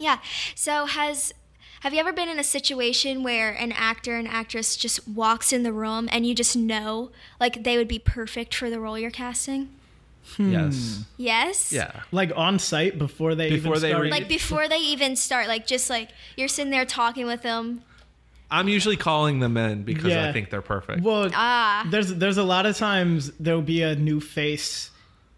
[0.00, 0.18] Yeah.
[0.54, 1.32] So has
[1.80, 5.62] have you ever been in a situation where an actor and actress just walks in
[5.64, 9.10] the room and you just know like they would be perfect for the role you're
[9.10, 9.68] casting?
[10.36, 10.52] Hmm.
[10.52, 11.04] Yes.
[11.16, 11.72] Yes.
[11.72, 12.02] Yeah.
[12.12, 14.02] like on site before they Before even they start.
[14.04, 17.82] re- Like before they even start, like just like you're sitting there talking with them.
[18.50, 21.02] I'm usually calling them in because I think they're perfect.
[21.02, 21.86] well, Ah.
[21.90, 24.90] there's there's a lot of times there'll be a new face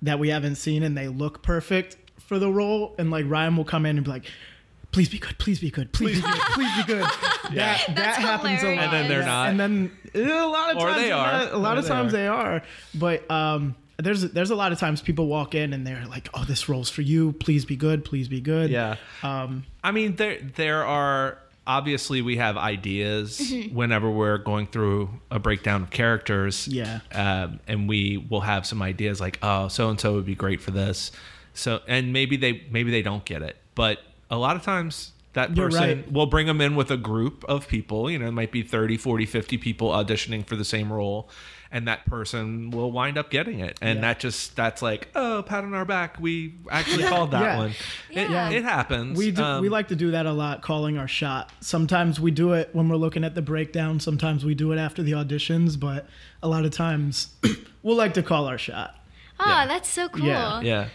[0.02, 3.64] that we haven't seen and they look perfect for the role, and like Ryan will
[3.64, 4.24] come in and be like.
[4.92, 5.38] Please be good.
[5.38, 5.92] Please be good.
[5.92, 6.40] Please, be good.
[6.52, 7.04] Please be good.
[7.52, 7.54] That
[7.86, 8.78] that That's happens a lot.
[8.84, 9.48] And then they're not.
[9.50, 11.14] And then eh, a lot of Or times they they're
[11.52, 12.16] A lot Or of they times are.
[12.16, 12.62] they are.
[12.96, 16.42] But um, there's there's a lot of times people walk in and they're like, "Oh,
[16.44, 17.30] this role's for you.
[17.34, 18.04] Please be good.
[18.04, 18.96] Please be good." yeah.
[19.22, 21.38] Um, I mean, there there are
[21.70, 23.74] obviously we have ideas Mm-hmm.
[23.80, 26.66] whenever we're going through a breakdown of characters.
[26.68, 27.00] Yeah.
[27.12, 30.60] Um, and we will have some ideas like, oh, so and so would be great
[30.60, 31.12] for this.
[31.54, 33.98] So and maybe they maybe they don't get it, but
[34.30, 36.12] a lot of times that person right.
[36.12, 38.96] will bring them in with a group of people you know it might be 30
[38.96, 41.30] 40 50 people auditioning for the same role
[41.72, 44.00] and that person will wind up getting it and Yeah.
[44.00, 47.56] that just that's like oh pat on our back we actually called that Yeah.
[47.58, 47.70] one
[48.10, 48.50] it, Yeah.
[48.50, 51.52] it happens We do, Um, we like to do that a lot, calling our shot.
[51.60, 54.00] Sometimes we do it when we're looking at the breakdown.
[54.00, 56.08] Sometimes we do it after the auditions, but
[56.42, 57.28] a lot of times
[57.84, 58.96] we'll like to call our shot.
[59.38, 59.66] Oh, Yeah.
[59.66, 60.26] that's so cool.
[60.26, 60.88] Yeah.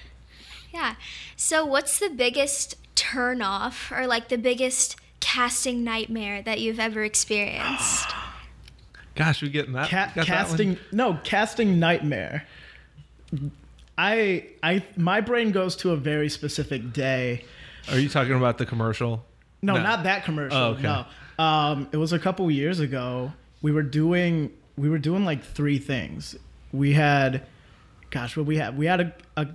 [0.75, 0.95] Yeah Yeah.
[1.35, 7.03] So, what's the biggest turn off or like the biggest casting nightmare that you've ever
[7.03, 8.09] experienced?
[9.15, 12.45] Gosh, we getting that, Ca- got that casting no casting nightmare.
[13.97, 17.45] I I my brain goes to a very specific day.
[17.89, 19.23] Are you talking about the commercial?
[19.61, 20.57] No, not that commercial.
[20.57, 20.83] Oh, okay.
[20.83, 21.05] No,
[21.43, 23.31] um, it was a couple years ago.
[23.61, 26.35] We were doing we were doing like three things.
[26.73, 27.45] We had,
[28.09, 28.77] gosh, what we had?
[28.77, 29.47] We had a, a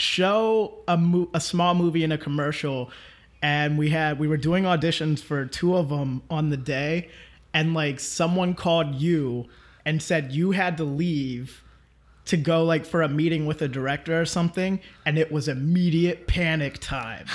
[0.00, 2.90] show, a mo- a small movie, and a commercial,
[3.42, 7.08] and we had we were doing auditions for two of them on the day,
[7.54, 9.46] and like someone called you
[9.84, 11.64] and said you had to leave
[12.28, 16.26] to go like for a meeting with a director or something and it was immediate
[16.26, 17.26] panic time.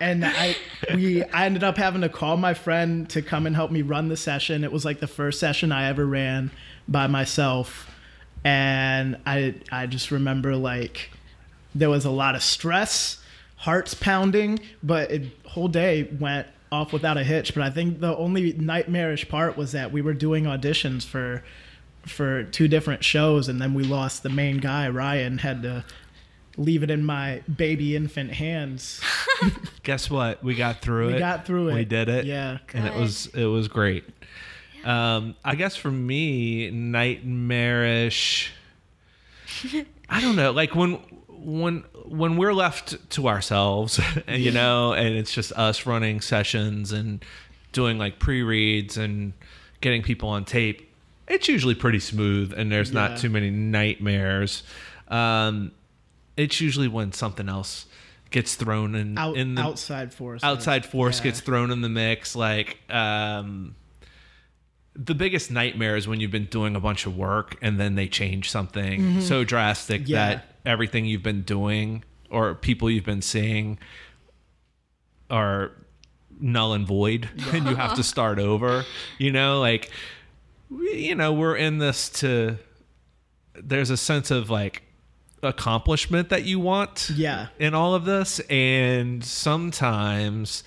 [0.00, 0.56] And i
[0.94, 4.08] we i ended up having to call my friend to come and help me run
[4.08, 4.64] the session.
[4.64, 6.50] It was like the first session i ever ran
[6.88, 7.88] by myself.
[8.44, 11.12] And i i just remember like
[11.74, 13.18] there was a lot of stress
[13.56, 18.16] hearts pounding but the whole day went off without a hitch but i think the
[18.16, 21.42] only nightmarish part was that we were doing auditions for
[22.06, 25.84] for two different shows and then we lost the main guy ryan had to
[26.58, 29.00] leave it in my baby infant hands
[29.84, 30.44] Guess what?
[30.44, 31.12] We got through it.
[31.14, 32.24] we got through it We did it.
[32.26, 34.04] yeah and it was it was great.
[34.84, 38.52] Um, I guess for me, nightmarish.
[40.12, 40.94] I don't know, like when
[41.28, 46.92] when when we're left to ourselves, and you know, and it's just us running sessions
[46.92, 47.24] and
[47.72, 49.32] doing like pre-reads and
[49.80, 50.88] getting people on tape.
[51.26, 53.08] It's usually pretty smooth, and there's Yeah.
[53.08, 54.62] not too many nightmares.
[55.08, 55.72] Um,
[56.36, 57.86] it's usually when something else
[58.30, 61.24] gets thrown in Out, in the outside force outside force Yeah.
[61.24, 63.74] gets thrown in the mix like um
[64.94, 68.06] the biggest nightmare is when you've been doing a bunch of work and then they
[68.08, 70.10] change something so drastic Mm-hmm.
[70.10, 70.28] Yeah.
[70.34, 73.78] that everything you've been doing or people you've been seeing
[75.30, 75.72] are
[76.40, 78.84] null and void and you have to start over
[79.18, 79.90] you know like
[80.70, 82.56] you know we're in this to
[83.54, 84.82] there's a sense of like
[85.42, 87.48] accomplishment that you want Yeah.
[87.58, 90.62] in all of this and sometimes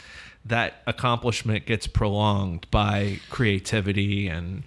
[0.46, 4.64] that accomplishment gets prolonged by creativity and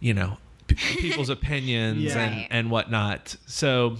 [0.00, 0.36] you know
[0.68, 2.18] p- people's opinions Yeah.
[2.18, 2.48] and Right.
[2.50, 3.36] and whatnot.
[3.46, 3.96] So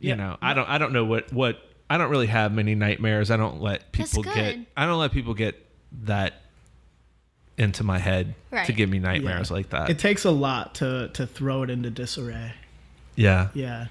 [0.00, 0.14] you Yeah.
[0.16, 3.30] know i don't i don't know what what i don't really have many nightmares.
[3.30, 5.54] I don't let people get i don't let people get
[6.04, 6.34] that
[7.58, 8.34] into my head
[8.64, 9.90] to give me nightmares like that.
[9.90, 12.54] It takes a lot to to throw it into disarray.
[13.14, 13.48] Yeah.
[13.52, 13.86] Yeah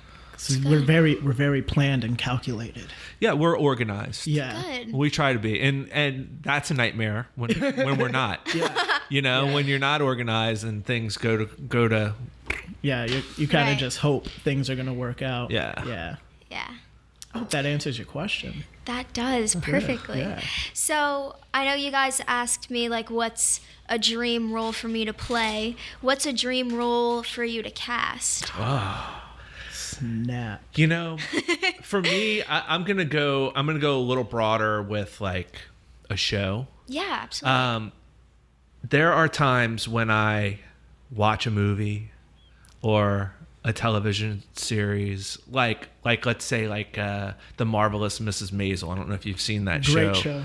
[0.47, 2.87] 'Cause we're very we're very planned and calculated
[3.19, 4.93] yeah we're organized yeah Good.
[4.93, 8.39] We try to be, and and that's a nightmare when when we're not.
[8.55, 8.69] yeah
[9.09, 12.13] You know, when you're not organized and things go to go to
[12.81, 13.79] yeah you, you kind of Right.
[13.79, 15.83] just hope things are gonna work out Yeah.
[15.85, 16.15] yeah
[16.49, 16.67] Yeah.
[17.33, 20.19] I hope that answers your question That does perfectly.
[20.19, 20.41] yeah.
[20.73, 25.13] So I know you guys asked me like what's a dream role for me to
[25.13, 25.75] play.
[26.01, 28.51] What's a dream role for you to cast?
[28.55, 29.20] Ah.
[30.01, 31.17] Snap you know.
[31.83, 33.51] for me, I, I'm gonna go.
[33.55, 35.61] I'm gonna go a little broader with like
[36.09, 36.67] a show.
[36.87, 37.59] Yeah, absolutely.
[37.59, 37.91] Um,
[38.83, 40.59] there are times when I
[41.11, 42.11] watch a movie
[42.81, 43.33] or
[43.63, 48.51] a television series, like like let's say like uh, the marvelous Mrs.
[48.51, 48.91] Maisel.
[48.91, 50.43] I don't know if you've seen that great show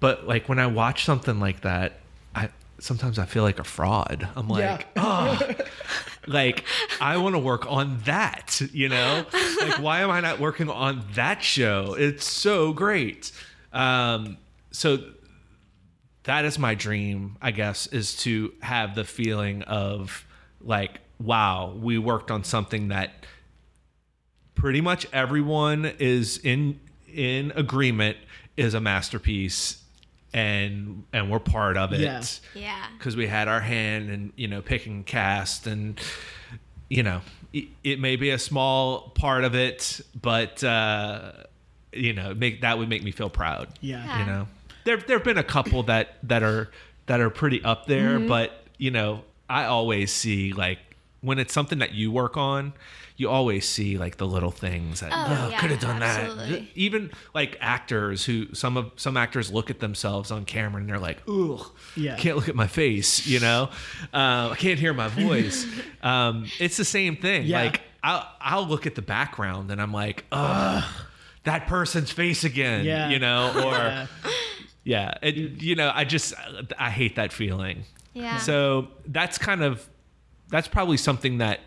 [0.00, 2.00] But like when I watch something like that,
[2.34, 2.48] I
[2.80, 4.28] sometimes I feel like a fraud.
[4.36, 5.38] I'm like, oh,
[6.28, 6.64] like
[7.00, 9.24] I want to work on that, you know?
[9.60, 11.94] Like why am I not working on that show?
[11.98, 13.32] It's so great.
[13.72, 14.38] Um
[14.70, 14.98] so
[16.24, 20.26] that is my dream, I guess, is to have the feeling of
[20.60, 23.26] like, wow, we worked on something that
[24.54, 28.18] pretty much everyone is in in agreement
[28.56, 29.77] is a masterpiece
[30.34, 32.22] and and we're part of it Yeah.
[32.54, 32.86] yeah.
[32.98, 35.98] because we had our hand and you know picking cast and
[36.90, 37.20] you know
[37.52, 41.32] it, it may be a small part of it but uh
[41.92, 44.18] you know make that would make me feel proud yeah Yeah.
[44.20, 44.48] you know
[44.84, 46.70] there there've been a couple that that are
[47.06, 48.28] that are pretty up there Mm-hmm.
[48.28, 50.78] but you know i always see like
[51.22, 52.74] when it's something that you work on
[53.18, 56.50] you always see like the little things that Oh, oh, yeah, could have done absolutely.
[56.50, 60.88] that even like actors who some of some actors look at themselves on camera and
[60.88, 61.66] they're like ugh
[61.96, 62.16] Yeah.
[62.16, 63.68] can't look at my face you know
[64.14, 65.66] uh, i can't hear my voice
[66.02, 67.62] um, it's the same thing Yeah.
[67.64, 70.84] like I'll, I'll look at the background and i'm like ugh
[71.44, 73.08] that person's face again Yeah.
[73.10, 74.06] you know or Yeah.
[74.84, 76.32] yeah, it, you know, I just
[76.78, 77.84] I hate that feeling.
[78.14, 78.38] Yeah.
[78.38, 79.86] So that's kind of
[80.48, 81.60] that's probably something that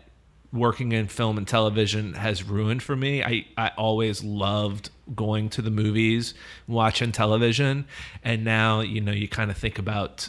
[0.52, 3.22] working in film and television has ruined for me.
[3.22, 6.34] I I always loved going to the movies,
[6.68, 7.86] watching television,
[8.22, 10.28] and now, you know, you kind of think about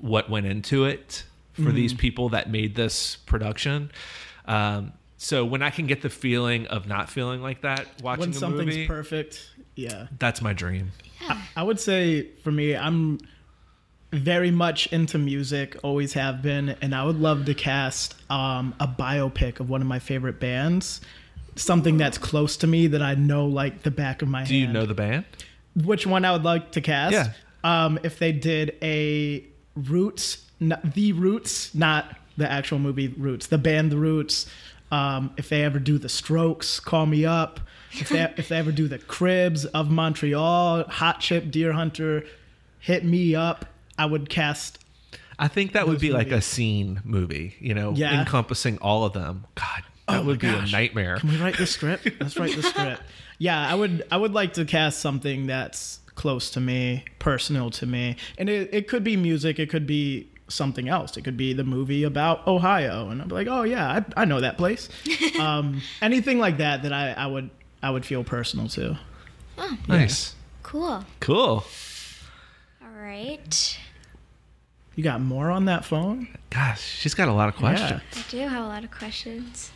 [0.00, 3.90] what went into it for these people that made this production.
[4.44, 8.30] Um, so when I can get the feeling of not feeling like that watching when
[8.30, 10.92] a something's movie, perfect yeah that's my dream.
[11.56, 13.18] I would say for me, I'm
[14.16, 18.86] very much into music, always have been, and I would love to cast um, a
[18.88, 21.00] biopic of one of my favorite bands.
[21.56, 24.60] Something that's close to me that I know like the back of my Do hand.
[24.66, 25.24] you know the band?
[25.74, 27.12] which one I would like to cast?
[27.12, 27.32] Yeah.
[27.62, 29.44] Um, if they did a
[29.74, 34.46] Roots, not, the Roots, not the actual movie Roots, the band The Roots,
[34.90, 37.60] Um, if they ever do the Strokes, call me up.
[37.92, 42.26] If they if they ever do the Cribs of Montreal, Hot Chip, Deerhunter,
[42.78, 43.66] hit me up.
[43.98, 44.78] I would cast.
[45.38, 48.18] I think that would Those be like a scene movie, you know, Yeah.
[48.20, 49.44] encompassing all of them.
[49.54, 50.68] God, that Oh would be gosh.
[50.70, 51.16] a nightmare.
[51.18, 52.08] Can we write the script?
[52.20, 53.02] Let's write the script.
[53.38, 54.04] Yeah, I would.
[54.10, 58.70] I would like to cast something that's close to me, personal to me, and it,
[58.72, 59.58] it could be music.
[59.58, 61.16] It could be something else.
[61.18, 64.24] It could be the movie about Ohio, and I'd be like, oh yeah, I, I
[64.24, 64.88] know that place.
[65.38, 67.50] um, anything like that that I, I would
[67.82, 68.98] I would feel personal to.
[69.58, 70.34] Oh, Nice.
[70.62, 71.04] Cool.
[71.20, 71.64] Cool.
[72.82, 73.78] All right.
[74.96, 76.26] You got more on that phone?
[76.50, 78.00] Gosh, she's got a lot of questions.
[78.16, 79.70] I do have a lot of questions.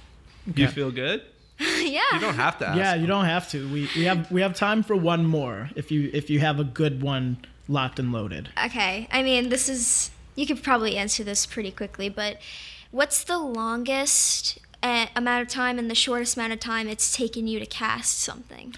[0.57, 0.73] You Okay.
[0.75, 1.23] feel good?
[1.61, 2.01] yeah.
[2.15, 2.79] You don't have to ask.
[2.79, 3.71] Yeah, you don't have to.
[3.71, 6.65] We we have we have time for one more if you if you have a
[6.65, 7.37] good one
[7.69, 8.49] locked and loaded.
[8.65, 9.07] Okay.
[9.13, 12.39] I mean, this is you could probably answer this pretty quickly, but
[12.91, 17.47] what's the longest uh, amount of time and the shortest amount of time it's taken
[17.47, 18.75] you to cast something?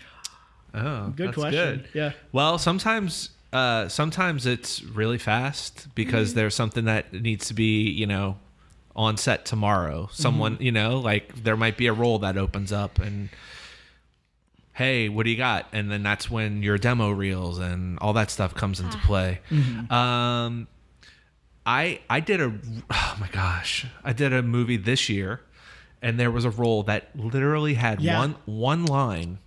[0.75, 1.77] Oh, Good that's question.
[1.83, 1.89] good.
[1.95, 2.13] Yeah.
[2.33, 6.39] Well, sometimes uh, sometimes it's really fast because Mm-hmm.
[6.39, 8.39] there's something that needs to be, you know,
[8.97, 10.09] on set tomorrow.
[10.13, 10.63] Someone, Mm-hmm.
[10.63, 13.29] you know, like there might be a role that opens up and
[14.75, 15.67] hey, what do you got?
[15.73, 19.07] And then that's when your demo reels and all that stuff comes into Ah.
[19.07, 19.41] play.
[19.51, 19.93] Mm-hmm.
[19.93, 20.67] Um
[21.65, 22.53] I I did a
[22.91, 23.87] oh my gosh.
[24.03, 25.41] I did a movie this year
[26.01, 28.19] and there was a role that literally had Yeah.
[28.19, 29.39] one one line.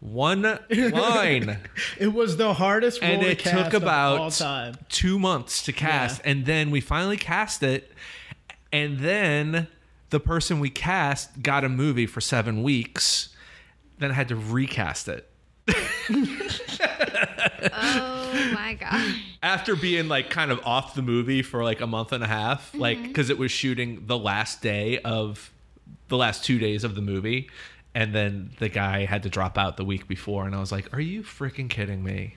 [0.00, 1.58] One line.
[1.98, 4.76] It was the hardest role and to it cast took of about all time.
[4.88, 6.30] two months to cast Yeah.
[6.30, 7.92] and then we finally cast it
[8.72, 9.66] and then
[10.08, 13.28] the person we cast got a movie for seven weeks
[13.98, 15.28] then i had to recast it
[17.72, 19.14] Oh my god.
[19.42, 22.74] after being like kind of off the movie for like a month and a half
[22.74, 23.08] like mm-hmm.
[23.08, 25.50] because it was shooting the last day of
[26.08, 27.48] the last two days of the movie
[27.94, 30.92] and then the guy had to drop out the week before and i was like
[30.94, 32.34] are you freaking kidding me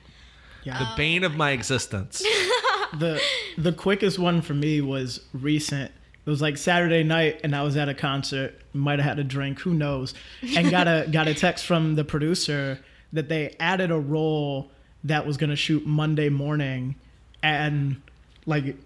[0.64, 0.80] Yeah.
[0.80, 2.24] the bane of my existence
[2.97, 3.22] the
[3.58, 5.91] the quickest one for me was recent.
[6.26, 8.54] It was like Saturday night, and I was at a concert.
[8.74, 10.14] Might have had a drink, who knows?
[10.56, 12.80] And got a got a text from the producer
[13.12, 14.72] that they added a role
[15.04, 16.95] that was gonna shoot Monday morning,
[17.41, 18.01] and
[18.45, 18.78] like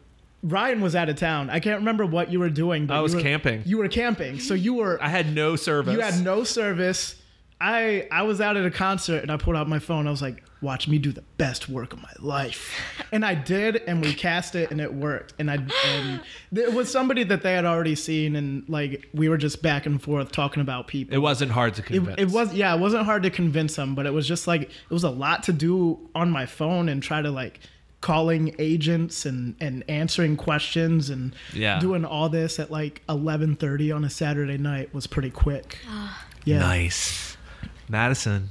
[0.43, 1.49] Ryan was out of town.
[1.49, 2.85] I can't remember what you were doing.
[2.85, 3.63] But I you was were- camping.
[3.65, 7.15] You were camping, so you were i had no service you had no service.
[7.59, 10.05] I I was out at a concert and I pulled out my phone.
[10.05, 12.79] I was like, "Watch me do the best work of my life,"
[13.11, 13.77] and I did.
[13.87, 15.33] And we cast it, and it worked.
[15.39, 16.21] And I and
[16.53, 19.99] it was somebody that they had already seen, and like we were just back and
[19.99, 21.15] forth talking about people.
[21.15, 24.05] It wasn't hard to It, it was yeah, it wasn't hard to convince them, but
[24.05, 27.23] it was just like it was a lot to do on my phone and try
[27.23, 27.59] to like
[28.01, 31.79] calling agents and and answering questions and Yeah.
[31.79, 35.79] doing all this at like 11:30 on a Saturday night was pretty quick.
[36.45, 36.59] yeah.
[36.59, 37.35] nice.
[37.89, 38.49] Madison,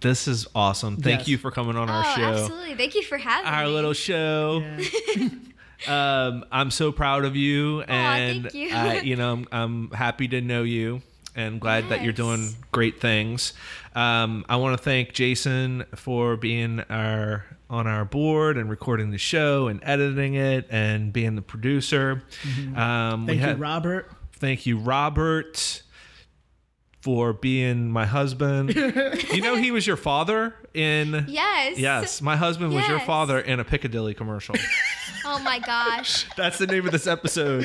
[0.00, 0.96] this is awesome.
[0.98, 1.28] Thank Yes.
[1.28, 2.22] you for coming on our oh, show.
[2.22, 2.74] absolutely.
[2.74, 3.70] Thank you for having Our me.
[3.72, 4.62] little show.
[5.16, 5.28] Yeah.
[5.88, 8.74] Um, I'm so proud of you, and thank you.
[8.74, 11.02] I, you know, I'm, I'm happy to know you,
[11.36, 13.52] and glad that you're doing great things.
[13.94, 19.18] Um, I want to thank Jason for being our on our board and recording the
[19.18, 22.22] show and editing it and being the producer.
[22.76, 24.10] Um, we Thank you, had- Robert.
[24.34, 25.82] Thank you, Robert,
[27.00, 28.74] for being my husband.
[29.32, 31.24] you know, he was your father in.
[31.28, 31.78] Yes.
[31.78, 33.06] Yes, my husband was your Yes.
[33.06, 34.54] father in a Piccadilly commercial.
[35.26, 36.26] Oh my gosh.
[36.36, 37.64] That's the name of this episode.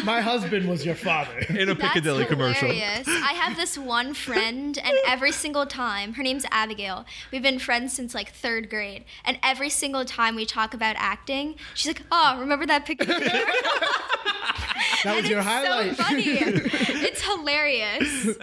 [0.04, 1.38] My husband was your father.
[1.50, 2.66] In a That's Piccadilly commercial.
[2.66, 3.06] hilarious.
[3.06, 7.06] I have this one friend, and every single time, her name's Abigail.
[7.30, 11.54] We've been friends since like third grade, and every single time we talk about acting,
[11.74, 13.06] she's like, "Oh, remember that picture?"
[15.04, 15.96] That was and your it's highlight.
[15.96, 16.24] so funny.
[16.26, 18.36] it's hilarious.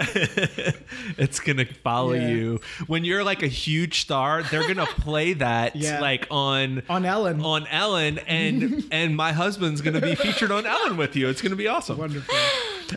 [1.18, 2.28] It's gonna follow Yeah.
[2.30, 4.44] you when you're like a huge star.
[4.44, 6.00] They're gonna play that Yeah.
[6.00, 7.42] like on On Ellen.
[7.44, 11.30] on Ellen, and and my husband's gonna be featured on Ellen with you.
[11.30, 11.98] It's gonna be awesome.
[11.98, 12.36] Wonderful.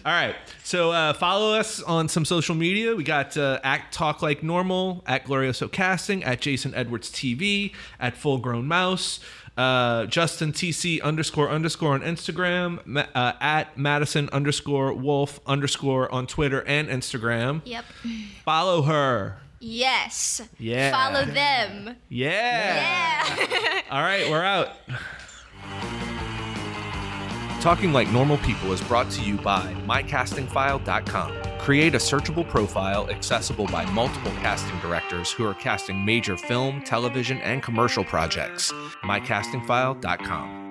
[0.05, 0.35] All right.
[0.63, 2.95] So uh, follow us on some social media.
[2.95, 8.17] We got uh, at Talk Like Normal, at Glorioso Casting, at Jason Edwards TV, at
[8.17, 9.21] Full Grown Mouse,
[9.57, 12.81] uh, Justin TC underscore underscore on Instagram,
[13.15, 17.63] uh, at Madison underscore Wolfe underscore on Twitter and Instagram.
[17.65, 17.85] Yep.
[18.45, 19.39] Follow her.
[19.61, 20.43] Yes.
[20.59, 20.91] Yeah.
[20.91, 21.97] Follow them.
[22.09, 23.25] Yeah.
[23.39, 23.81] Yeah.
[23.91, 24.71] All right, we're out.
[27.61, 31.59] Talking Like Normal People is brought to you by MyCastingFile.com.
[31.59, 37.39] Create a searchable profile accessible by multiple casting directors who are casting major film, television,
[37.39, 38.71] and commercial projects.
[39.03, 40.66] MyCastingFile.com.